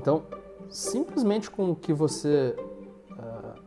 Então, 0.08 0.22
simplesmente 0.70 1.50
com 1.50 1.70
o 1.70 1.76
que 1.76 1.92
você 1.92 2.56
uh, 3.12 3.60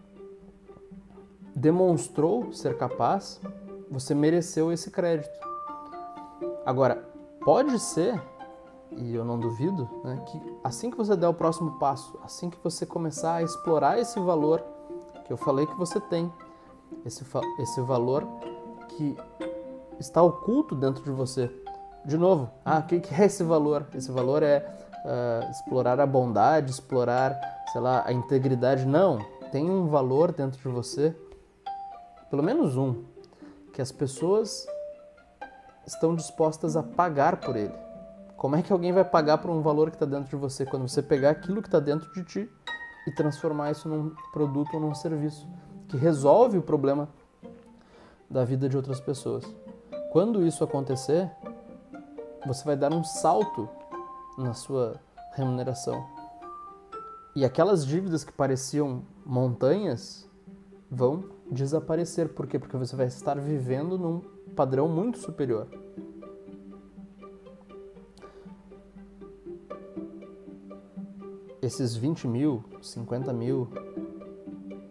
demonstrou 1.56 2.52
ser 2.52 2.76
capaz, 2.80 3.40
você 3.92 4.16
mereceu 4.16 4.72
esse 4.72 4.90
crédito. 4.90 5.40
Agora, 6.66 7.08
pode 7.46 7.78
ser 7.78 8.20
e 8.90 9.14
eu 9.14 9.24
não 9.24 9.40
duvido, 9.40 9.88
né, 10.04 10.20
que 10.26 10.42
assim 10.64 10.90
que 10.90 10.98
você 10.98 11.16
der 11.16 11.28
o 11.28 11.34
próximo 11.34 11.78
passo, 11.78 12.20
assim 12.24 12.50
que 12.50 12.58
você 12.64 12.88
começar 12.88 13.36
a 13.36 13.44
explorar 13.44 14.00
esse 14.00 14.20
valor 14.20 14.64
que 15.24 15.32
eu 15.32 15.38
falei 15.38 15.68
que 15.68 15.76
você 15.76 16.00
tem, 16.00 16.34
esse, 17.06 17.24
esse 17.60 17.82
valor 17.82 18.28
que 18.90 19.16
está 20.00 20.24
oculto 20.24 20.74
dentro 20.74 21.04
de 21.04 21.12
você. 21.12 21.52
De 22.04 22.18
novo, 22.18 22.50
ah, 22.66 22.80
o 22.80 22.88
que, 22.88 23.00
que 23.00 23.14
é 23.14 23.26
esse 23.26 23.44
valor? 23.44 23.86
Esse 23.94 24.12
valor 24.12 24.42
é 24.42 24.82
uh, 25.06 25.50
explorar 25.50 26.00
a 26.00 26.06
bondade, 26.06 26.72
explorar, 26.72 27.40
sei 27.72 27.82
lá, 27.82 28.04
a 28.06 28.12
integridade. 28.12 28.86
Não, 28.86 29.20
tem 29.52 29.70
um 29.70 29.88
valor 29.88 30.32
dentro 30.32 30.60
de 30.60 30.68
você, 30.68 31.16
pelo 32.30 32.44
menos 32.44 32.78
um, 32.78 33.04
que 33.74 33.82
as 33.82 33.92
pessoas 33.92 34.66
estão 35.86 36.16
dispostas 36.16 36.76
a 36.76 36.84
pagar 36.84 37.38
por 37.38 37.56
ele. 37.56 37.74
Como 38.38 38.56
é 38.56 38.62
que 38.62 38.74
alguém 38.74 38.92
vai 38.92 39.04
pagar 39.04 39.38
por 39.38 39.52
um 39.52 39.62
valor 39.62 39.90
que 39.90 39.96
está 39.96 40.06
dentro 40.06 40.30
de 40.30 40.36
você 40.36 40.66
quando 40.66 40.88
você 40.88 41.02
pegar 41.02 41.30
aquilo 41.30 41.62
que 41.62 41.68
está 41.68 41.80
dentro 41.80 42.12
de 42.14 42.24
ti 42.24 42.50
e 43.06 43.12
transformar 43.12 43.72
isso 43.72 43.88
num 43.88 44.16
produto 44.32 44.74
ou 44.74 44.80
num 44.80 44.96
serviço 44.96 45.48
que 45.88 45.98
resolve 45.98 46.58
o 46.58 46.62
problema 46.62 47.10
da 48.30 48.46
vida 48.46 48.68
de 48.70 48.78
outras 48.78 49.00
pessoas. 49.00 49.46
Quando 50.12 50.46
isso 50.46 50.64
acontecer, 50.64 51.30
você 52.46 52.64
vai 52.64 52.76
dar 52.76 52.94
um 52.94 53.04
salto 53.04 53.70
na 54.38 54.54
sua 54.54 55.00
remuneração. 55.34 56.06
E 57.36 57.46
aquelas 57.46 57.86
dívidas 57.86 58.24
que 58.24 58.32
pareciam 58.32 59.04
montanhas 59.26 60.30
vão 60.90 61.24
desaparecer. 61.50 62.30
Por 62.30 62.46
quê? 62.46 62.60
Porque 62.60 62.76
você 62.76 62.96
vai 62.96 63.08
estar 63.08 63.40
vivendo 63.40 63.98
num 63.98 64.20
padrão 64.54 64.90
muito 64.90 65.18
superior. 65.18 65.68
Esses 71.62 71.96
20 71.96 72.28
mil, 72.28 72.64
50 72.82 73.32
mil, 73.32 73.70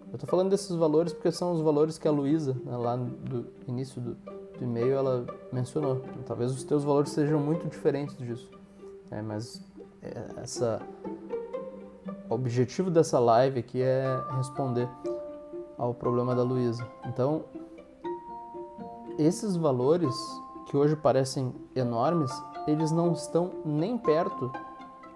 eu 0.08 0.14
estou 0.14 0.28
falando 0.28 0.50
desses 0.50 0.74
valores 0.74 1.12
porque 1.12 1.30
são 1.32 1.52
os 1.52 1.60
valores 1.60 1.98
que 1.98 2.08
a 2.08 2.10
Luísa, 2.10 2.54
né, 2.64 2.76
lá 2.76 2.96
do 2.96 3.46
início 3.66 4.00
do, 4.00 4.14
do 4.14 4.64
e-mail, 4.64 4.92
ela 4.92 5.26
mencionou. 5.52 6.02
Talvez 6.24 6.52
os 6.52 6.64
teus 6.64 6.84
valores 6.84 7.10
sejam 7.10 7.40
muito 7.40 7.68
diferentes 7.68 8.16
disso. 8.16 8.59
É, 9.10 9.20
mas 9.20 9.62
essa, 10.36 10.80
o 12.28 12.34
objetivo 12.34 12.90
dessa 12.90 13.18
live 13.18 13.60
aqui 13.60 13.82
é 13.82 14.04
responder 14.36 14.88
ao 15.76 15.92
problema 15.92 16.34
da 16.34 16.42
Luísa. 16.42 16.86
Então, 17.06 17.44
esses 19.18 19.56
valores 19.56 20.14
que 20.66 20.76
hoje 20.76 20.94
parecem 20.94 21.54
enormes, 21.74 22.30
eles 22.66 22.92
não 22.92 23.12
estão 23.12 23.50
nem 23.64 23.98
perto 23.98 24.52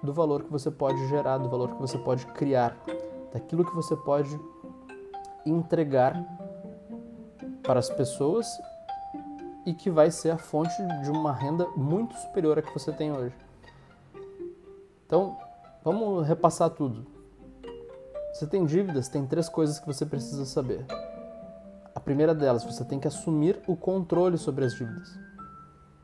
do 0.03 0.13
valor 0.13 0.43
que 0.43 0.51
você 0.51 0.71
pode 0.71 1.07
gerar, 1.09 1.39
do 1.39 1.49
valor 1.49 1.71
que 1.71 1.81
você 1.81 1.97
pode 1.97 2.27
criar, 2.27 2.77
daquilo 3.33 3.65
que 3.65 3.75
você 3.75 3.97
pode 3.97 4.39
entregar 5.47 6.15
para 7.63 7.79
as 7.79 7.89
pessoas 7.89 8.47
e 9.65 9.73
que 9.73 9.91
vai 9.91 10.11
ser 10.11 10.31
a 10.31 10.39
fonte 10.39 10.75
de 11.03 11.11
uma 11.11 11.33
renda 11.33 11.67
muito 11.77 12.15
superior 12.17 12.59
à 12.59 12.63
que 12.63 12.73
você 12.73 12.93
tem 12.93 13.13
hoje. 13.13 13.44
Então, 15.07 15.37
vamos 15.83 16.27
repassar 16.27 16.71
tudo. 16.71 17.07
Você 18.33 18.47
tem 18.47 18.65
dívidas, 18.65 19.09
tem 19.09 19.27
três 19.27 19.49
coisas 19.49 19.79
que 19.79 19.87
você 19.87 20.05
precisa 20.05 20.45
saber. 20.45 20.85
A 21.95 22.01
primeira 22.01 22.35
delas, 22.35 22.65
você 22.65 22.85
tem 22.85 22.99
que 22.99 23.07
assumir 23.07 23.63
o 23.67 23.77
controle 23.77 24.37
sobre 24.37 24.65
as 24.65 24.75
dívidas. 24.75 25.17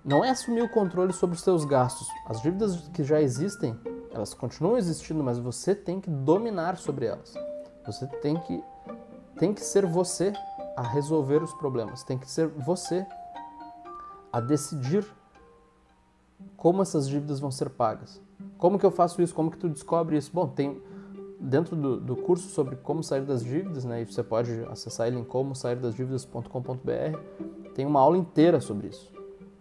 Não 0.04 0.24
é 0.24 0.30
assumir 0.30 0.62
o 0.62 0.68
controle 0.68 1.12
sobre 1.12 1.36
os 1.36 1.42
seus 1.42 1.64
gastos. 1.64 2.08
As 2.26 2.40
dívidas 2.40 2.88
que 2.88 3.02
já 3.02 3.20
existem, 3.20 3.78
elas 4.12 4.32
continuam 4.32 4.78
existindo, 4.78 5.22
mas 5.22 5.38
você 5.38 5.74
tem 5.74 6.00
que 6.00 6.08
dominar 6.08 6.76
sobre 6.76 7.06
elas. 7.06 7.34
Você 7.84 8.06
tem 8.06 8.36
que 8.36 8.62
tem 9.38 9.54
que 9.54 9.64
ser 9.64 9.86
você 9.86 10.32
a 10.76 10.82
resolver 10.82 11.42
os 11.42 11.52
problemas. 11.54 12.02
Tem 12.02 12.18
que 12.18 12.30
ser 12.30 12.46
você 12.46 13.06
a 14.32 14.38
decidir 14.40 15.06
como 16.56 16.82
essas 16.82 17.08
dívidas 17.08 17.40
vão 17.40 17.50
ser 17.50 17.70
pagas. 17.70 18.20
Como 18.60 18.78
que 18.78 18.84
eu 18.84 18.90
faço 18.90 19.20
isso? 19.22 19.34
Como 19.34 19.50
que 19.50 19.56
tu 19.56 19.68
descobre 19.68 20.16
isso? 20.16 20.30
Bom, 20.32 20.46
tem 20.46 20.80
dentro 21.40 21.74
do, 21.74 21.98
do, 21.98 22.14
curso 22.14 22.48
sobre 22.50 22.76
como 22.76 23.02
sair 23.02 23.22
das 23.22 23.42
dívidas, 23.42 23.84
né, 23.86 24.02
e 24.02 24.04
você 24.04 24.22
pode 24.22 24.52
acessar 24.70 25.06
ele 25.06 25.18
em 25.18 25.24
como 25.24 25.54
sair 25.54 25.76
das 25.76 25.94
dívidas.com.br, 25.94 27.18
tem 27.74 27.86
uma 27.86 27.98
aula 27.98 28.18
inteira 28.18 28.60
sobre 28.60 28.88
isso. 28.88 29.10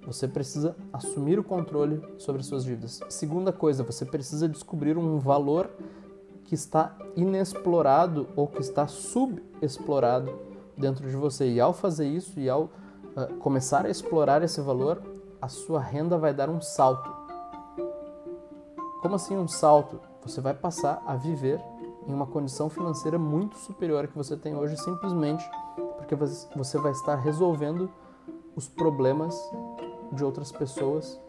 Você 0.06 0.28
precisa 0.28 0.76
assumir 0.92 1.40
o 1.40 1.44
controle 1.44 2.02
sobre 2.18 2.42
as 2.42 2.48
suas 2.48 2.66
dívidas. 2.66 3.00
Segunda 3.08 3.54
coisa, 3.54 3.84
você 3.84 4.04
precisa 4.04 4.50
descobrir 4.50 4.98
um 4.98 5.20
valor 5.20 5.70
que 6.44 6.56
está 6.56 6.98
inexplorado 7.16 8.28
ou 8.36 8.48
que 8.48 8.60
está 8.60 8.88
subexplorado 8.88 10.34
dentro 10.76 11.08
de 11.08 11.16
você. 11.16 11.48
E 11.48 11.62
ao 11.62 11.74
fazer 11.74 12.08
isso 12.08 12.40
e 12.40 12.50
ao 12.50 12.64
uh, 12.64 13.36
começar 13.40 13.86
a 13.86 13.90
explorar 13.90 14.42
esse 14.44 14.60
valor, 14.60 15.02
a 15.42 15.48
sua 15.48 15.80
renda 15.80 16.18
vai 16.18 16.34
dar 16.34 16.50
um 16.50 16.60
salto. 16.60 17.18
Como 19.02 19.16
assim 19.16 19.38
um 19.38 19.48
salto? 19.48 20.00
você 20.22 20.42
vai 20.42 20.54
passar 20.54 21.02
a 21.06 21.16
viver 21.16 21.64
em 22.08 22.14
uma 22.14 22.28
condição 22.28 22.70
financeira 22.70 23.18
muito 23.18 23.58
superior 23.58 24.06
à 24.06 24.08
que 24.08 24.18
você 24.18 24.36
tem 24.36 24.56
hoje, 24.56 24.78
simplesmente 24.78 25.48
porque 25.98 26.16
você 26.16 26.78
vai 26.80 26.92
estar 26.92 27.16
resolvendo 27.16 27.90
os 28.56 28.68
problemas 28.68 29.36
de 30.12 30.24
outras 30.24 30.52
pessoas 30.52 31.20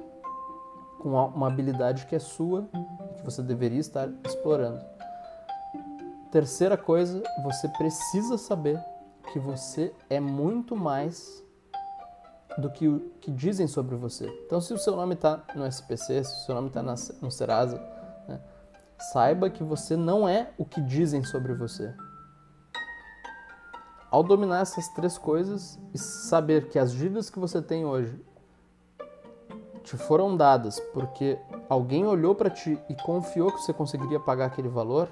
com 0.99 1.11
uma 1.11 1.47
habilidade 1.47 2.07
que 2.07 2.15
é 2.15 2.19
sua 2.19 2.69
e 3.13 3.15
que 3.17 3.25
você 3.25 3.43
deveria 3.43 3.81
estar 3.81 4.09
explorando. 4.25 4.81
Terceira 6.31 6.77
coisa, 6.77 7.23
você 7.43 7.69
precisa 7.69 8.39
saber 8.39 8.79
que 9.33 9.39
você 9.39 9.93
é 10.09 10.21
muito 10.21 10.77
mais 10.77 11.45
do 12.61 12.71
que 12.71 12.87
o 12.87 13.01
que 13.21 13.31
dizem 13.31 13.67
sobre 13.67 13.97
você. 13.97 14.27
Então, 14.47 14.61
se 14.61 14.73
o 14.73 14.79
seu 14.79 14.95
nome 14.95 15.15
está 15.15 15.43
no 15.55 15.67
SPC, 15.67 16.23
se 16.25 16.43
o 16.43 16.47
seu 16.47 16.55
nome 16.55 16.69
está 16.69 16.83
no 16.83 17.31
Serasa, 17.31 17.81
Saiba 19.01 19.49
que 19.49 19.65
você 19.65 19.97
não 19.97 20.29
é 20.29 20.53
o 20.59 20.65
que 20.65 20.81
dizem 20.81 21.25
sobre 21.25 21.55
você. 21.55 21.95
Ao 24.11 24.23
dominar 24.23 24.61
essas 24.61 24.89
três 24.89 25.17
coisas 25.17 25.79
e 25.95 25.99
saber 25.99 26.69
que 26.69 26.79
as 26.79 26.93
dívidas 26.93 27.31
que 27.31 27.39
você 27.39 27.63
tem 27.63 27.87
hoje 27.87 28.23
te 29.83 29.97
foram 29.97 30.37
dadas 30.37 30.79
porque 30.93 31.39
alguém 31.69 32.05
olhou 32.05 32.35
para 32.35 32.51
ti 32.51 32.79
e 32.91 32.95
confiou 32.95 33.51
que 33.51 33.63
você 33.63 33.73
conseguiria 33.73 34.21
pagar 34.21 34.47
aquele 34.47 34.69
valor, 34.69 35.09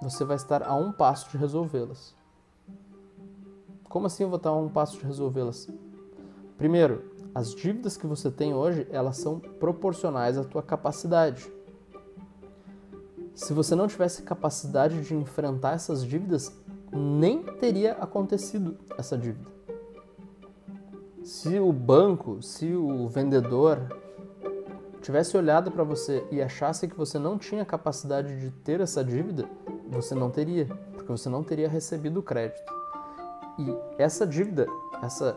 você 0.00 0.24
vai 0.24 0.36
estar 0.36 0.62
a 0.62 0.74
um 0.74 0.90
passo 0.90 1.30
de 1.30 1.36
resolvê-las. 1.36 2.14
Como 3.90 4.06
assim 4.06 4.22
eu 4.22 4.30
vou 4.30 4.38
estar 4.38 4.50
a 4.50 4.56
um 4.56 4.70
passo 4.70 4.98
de 4.98 5.04
resolvê-las? 5.04 5.68
Primeiro, 6.56 7.12
as 7.34 7.54
dívidas 7.54 7.96
que 7.96 8.06
você 8.06 8.30
tem 8.30 8.54
hoje, 8.54 8.86
elas 8.90 9.16
são 9.18 9.40
proporcionais 9.40 10.38
à 10.38 10.44
tua 10.44 10.62
capacidade. 10.62 11.52
Se 13.34 13.52
você 13.52 13.74
não 13.74 13.88
tivesse 13.88 14.22
capacidade 14.22 15.02
de 15.02 15.14
enfrentar 15.14 15.72
essas 15.72 16.04
dívidas, 16.04 16.52
nem 16.92 17.42
teria 17.42 17.94
acontecido 17.94 18.76
essa 18.96 19.18
dívida. 19.18 19.50
Se 21.24 21.58
o 21.58 21.72
banco, 21.72 22.40
se 22.40 22.72
o 22.72 23.08
vendedor 23.08 23.88
tivesse 25.00 25.36
olhado 25.36 25.70
para 25.70 25.82
você 25.82 26.24
e 26.30 26.40
achasse 26.40 26.86
que 26.86 26.96
você 26.96 27.18
não 27.18 27.36
tinha 27.36 27.64
capacidade 27.64 28.38
de 28.40 28.50
ter 28.50 28.80
essa 28.80 29.02
dívida, 29.02 29.48
você 29.88 30.14
não 30.14 30.30
teria, 30.30 30.66
porque 30.92 31.10
você 31.10 31.28
não 31.28 31.42
teria 31.42 31.68
recebido 31.68 32.20
o 32.20 32.22
crédito. 32.22 32.72
E 33.58 33.76
essa 33.98 34.26
dívida, 34.26 34.66
essa, 35.02 35.36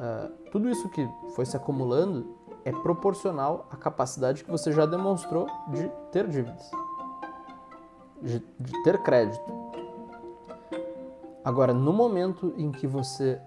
uh, 0.00 0.50
tudo 0.50 0.68
isso 0.68 0.88
que 0.88 1.08
foi 1.34 1.44
se 1.46 1.56
acumulando 1.56 2.36
é 2.64 2.72
proporcional 2.72 3.68
à 3.70 3.76
capacidade 3.76 4.42
que 4.42 4.50
você 4.50 4.72
já 4.72 4.86
demonstrou 4.86 5.46
de 5.68 5.88
ter 6.10 6.26
dívidas 6.26 6.70
de, 8.22 8.42
de 8.58 8.82
ter 8.82 9.02
crédito. 9.02 9.42
Agora, 11.44 11.72
no 11.72 11.92
momento 11.92 12.54
em 12.56 12.70
que 12.70 12.86
você 12.86 13.40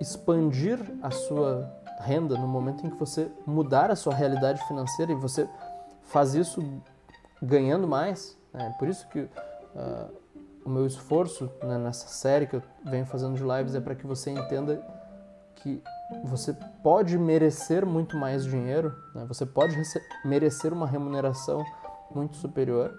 expandir 0.00 0.78
a 1.02 1.10
sua 1.10 1.70
renda, 1.98 2.36
no 2.36 2.46
momento 2.46 2.86
em 2.86 2.90
que 2.90 2.96
você 2.96 3.30
mudar 3.46 3.90
a 3.90 3.96
sua 3.96 4.14
realidade 4.14 4.64
financeira 4.66 5.12
e 5.12 5.14
você 5.14 5.48
faz 6.02 6.34
isso 6.34 6.62
ganhando 7.40 7.86
mais, 7.86 8.36
né? 8.52 8.74
por 8.78 8.88
isso 8.88 9.06
que 9.08 9.20
uh, 9.20 10.12
o 10.64 10.70
meu 10.70 10.86
esforço 10.86 11.50
né, 11.62 11.78
nessa 11.78 12.06
série 12.08 12.46
que 12.46 12.56
eu 12.56 12.62
venho 12.84 13.06
fazendo 13.06 13.34
de 13.34 13.42
lives 13.42 13.74
é 13.74 13.80
para 13.80 13.94
que 13.94 14.06
você 14.06 14.30
entenda 14.30 14.80
que 15.62 15.82
você 16.24 16.52
pode 16.82 17.16
merecer 17.16 17.86
muito 17.86 18.16
mais 18.16 18.44
dinheiro, 18.44 18.94
né? 19.14 19.24
você 19.26 19.46
pode 19.46 19.74
merecer 20.24 20.72
uma 20.72 20.86
remuneração 20.86 21.64
muito 22.14 22.36
superior 22.36 22.92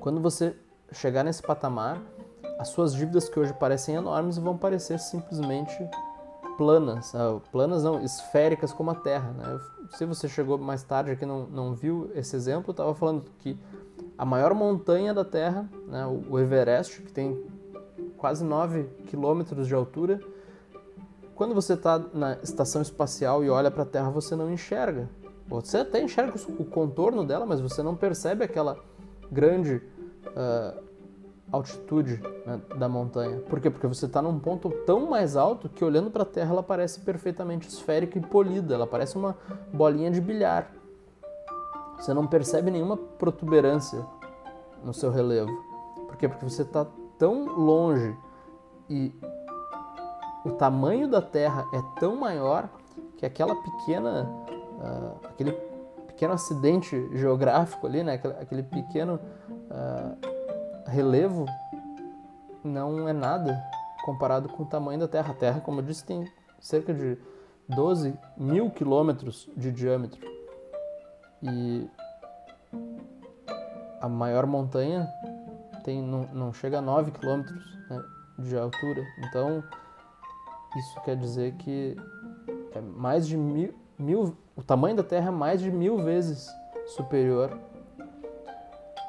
quando 0.00 0.18
você 0.18 0.56
chegar 0.92 1.22
nesse 1.22 1.42
patamar, 1.42 2.00
as 2.58 2.68
suas 2.68 2.94
dívidas 2.94 3.28
que 3.28 3.38
hoje 3.38 3.52
parecem 3.52 3.94
enormes 3.94 4.38
vão 4.38 4.56
parecer 4.56 4.98
simplesmente 4.98 5.76
planas, 6.56 7.14
ah, 7.14 7.38
planas 7.52 7.84
não, 7.84 8.02
esféricas 8.02 8.72
como 8.72 8.90
a 8.90 8.94
Terra. 8.94 9.30
Né? 9.32 9.60
Se 9.90 10.06
você 10.06 10.28
chegou 10.28 10.58
mais 10.58 10.82
tarde 10.82 11.10
aqui 11.10 11.26
não, 11.26 11.46
não 11.46 11.74
viu 11.74 12.10
esse 12.14 12.34
exemplo, 12.34 12.70
eu 12.70 12.72
estava 12.72 12.94
falando 12.94 13.24
que 13.38 13.58
a 14.16 14.24
maior 14.24 14.54
montanha 14.54 15.14
da 15.14 15.24
Terra, 15.24 15.68
né, 15.86 16.06
o 16.06 16.38
Everest, 16.38 17.02
que 17.02 17.12
tem 17.12 17.38
quase 18.16 18.44
9 18.44 18.84
quilômetros 19.06 19.66
de 19.66 19.74
altura, 19.74 20.20
quando 21.40 21.54
você 21.54 21.72
está 21.72 21.98
na 22.12 22.34
estação 22.42 22.82
espacial 22.82 23.42
e 23.42 23.48
olha 23.48 23.70
para 23.70 23.82
a 23.82 23.86
Terra, 23.86 24.10
você 24.10 24.36
não 24.36 24.52
enxerga. 24.52 25.08
Você 25.48 25.78
até 25.78 26.02
enxerga 26.02 26.34
o 26.58 26.66
contorno 26.66 27.24
dela, 27.24 27.46
mas 27.46 27.62
você 27.62 27.82
não 27.82 27.96
percebe 27.96 28.44
aquela 28.44 28.76
grande 29.32 29.76
uh, 29.76 30.82
altitude 31.50 32.22
né, 32.44 32.60
da 32.76 32.90
montanha. 32.90 33.38
Por 33.48 33.58
quê? 33.58 33.70
Porque 33.70 33.86
você 33.86 34.04
está 34.04 34.20
num 34.20 34.38
ponto 34.38 34.68
tão 34.84 35.08
mais 35.08 35.34
alto 35.34 35.66
que 35.66 35.82
olhando 35.82 36.10
para 36.10 36.24
a 36.24 36.26
Terra 36.26 36.50
ela 36.50 36.62
parece 36.62 37.00
perfeitamente 37.00 37.66
esférica 37.66 38.18
e 38.18 38.20
polida, 38.20 38.74
ela 38.74 38.86
parece 38.86 39.16
uma 39.16 39.34
bolinha 39.72 40.10
de 40.10 40.20
bilhar. 40.20 40.70
Você 41.96 42.12
não 42.12 42.26
percebe 42.26 42.70
nenhuma 42.70 42.98
protuberância 42.98 44.04
no 44.84 44.92
seu 44.92 45.10
relevo. 45.10 45.50
Por 46.06 46.18
quê? 46.18 46.28
Porque 46.28 46.44
você 46.44 46.60
está 46.60 46.86
tão 47.16 47.46
longe 47.46 48.14
e 48.90 49.10
o 50.44 50.52
tamanho 50.52 51.08
da 51.08 51.20
Terra 51.20 51.66
é 51.72 52.00
tão 52.00 52.16
maior 52.16 52.68
que 53.16 53.26
aquela 53.26 53.54
pequena, 53.54 54.24
uh, 54.24 55.26
aquele 55.26 55.52
pequeno 56.06 56.32
acidente 56.32 57.08
geográfico 57.16 57.86
ali, 57.86 58.02
né? 58.02 58.14
aquele, 58.14 58.34
aquele 58.34 58.62
pequeno 58.62 59.20
uh, 59.50 60.86
relevo 60.86 61.44
não 62.64 63.08
é 63.08 63.12
nada 63.12 63.62
comparado 64.04 64.48
com 64.48 64.62
o 64.62 64.66
tamanho 64.66 65.00
da 65.00 65.08
Terra. 65.08 65.32
A 65.32 65.34
Terra, 65.34 65.60
como 65.60 65.80
eu 65.80 65.84
disse, 65.84 66.04
tem 66.04 66.24
cerca 66.58 66.92
de 66.92 67.18
12 67.68 68.18
mil 68.36 68.70
quilômetros 68.70 69.48
de 69.56 69.70
diâmetro. 69.70 70.20
E 71.42 71.88
a 74.00 74.08
maior 74.08 74.46
montanha 74.46 75.08
tem, 75.84 76.02
não, 76.02 76.22
não 76.32 76.52
chega 76.52 76.78
a 76.78 76.82
9 76.82 77.10
quilômetros 77.12 77.64
né, 77.88 78.02
de 78.38 78.56
altura. 78.56 79.02
Então, 79.18 79.62
isso 80.78 81.00
quer 81.02 81.16
dizer 81.16 81.54
que 81.54 81.96
é 82.72 82.80
mais 82.80 83.26
de 83.26 83.36
mil, 83.36 83.74
mil, 83.98 84.36
o 84.56 84.62
tamanho 84.62 84.96
da 84.96 85.02
Terra 85.02 85.28
é 85.28 85.30
mais 85.32 85.60
de 85.60 85.70
mil 85.70 85.98
vezes 85.98 86.48
superior 86.86 87.58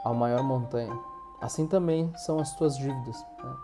à 0.04 0.14
maior 0.14 0.44
montanha. 0.44 0.92
Assim 1.40 1.68
também 1.68 2.12
são 2.18 2.40
as 2.40 2.56
tuas 2.56 2.78
dívidas. 2.78 3.24
Né? 3.44 3.56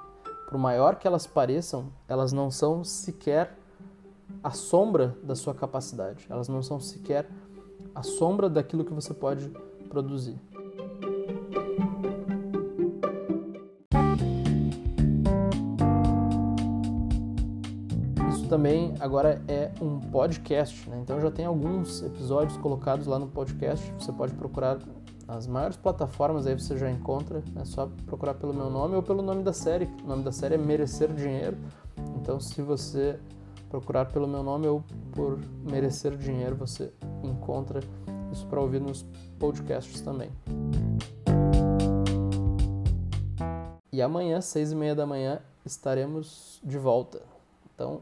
Por 0.49 0.57
maior 0.57 0.95
que 0.95 1.07
elas 1.07 1.27
pareçam, 1.27 1.91
elas 2.07 2.31
não 2.31 2.49
são 2.49 2.83
sequer 2.83 3.55
a 4.43 4.51
sombra 4.51 5.17
da 5.23 5.35
sua 5.35 5.53
capacidade. 5.53 6.25
Elas 6.29 6.47
não 6.47 6.61
são 6.61 6.79
sequer 6.79 7.29
a 7.93 8.03
sombra 8.03 8.49
daquilo 8.49 8.85
que 8.85 8.93
você 8.93 9.13
pode 9.13 9.49
produzir. 9.89 10.39
Também 18.57 18.95
agora 18.99 19.39
é 19.47 19.71
um 19.79 19.99
podcast, 19.99 20.89
né? 20.89 20.99
então 20.99 21.21
já 21.21 21.29
tem 21.29 21.45
alguns 21.45 22.01
episódios 22.01 22.57
colocados 22.57 23.05
lá 23.05 23.19
no 23.19 23.27
podcast. 23.27 23.93
Você 23.99 24.11
pode 24.11 24.33
procurar 24.33 24.79
as 25.27 25.45
maiores 25.45 25.77
plataformas 25.77 26.47
aí 26.47 26.55
você 26.55 26.75
já 26.75 26.89
encontra, 26.89 27.43
é 27.55 27.63
só 27.63 27.87
procurar 28.07 28.33
pelo 28.33 28.55
meu 28.55 28.67
nome 28.67 28.95
ou 28.95 29.03
pelo 29.03 29.21
nome 29.21 29.43
da 29.43 29.53
série. 29.53 29.87
O 30.03 30.07
nome 30.07 30.23
da 30.23 30.31
série 30.31 30.55
é 30.55 30.57
Merecer 30.57 31.13
Dinheiro. 31.13 31.55
Então, 32.19 32.39
se 32.39 32.59
você 32.63 33.19
procurar 33.69 34.05
pelo 34.05 34.27
meu 34.27 34.41
nome 34.41 34.67
ou 34.67 34.83
por 35.11 35.37
Merecer 35.69 36.17
Dinheiro, 36.17 36.55
você 36.55 36.91
encontra 37.23 37.79
isso 38.31 38.47
para 38.47 38.59
ouvir 38.59 38.81
nos 38.81 39.05
podcasts 39.37 40.01
também. 40.01 40.31
E 43.91 44.01
amanhã, 44.01 44.41
seis 44.41 44.71
e 44.71 44.75
meia 44.75 44.95
da 44.95 45.05
manhã, 45.05 45.41
estaremos 45.63 46.59
de 46.63 46.79
volta. 46.79 47.21
Então, 47.75 48.01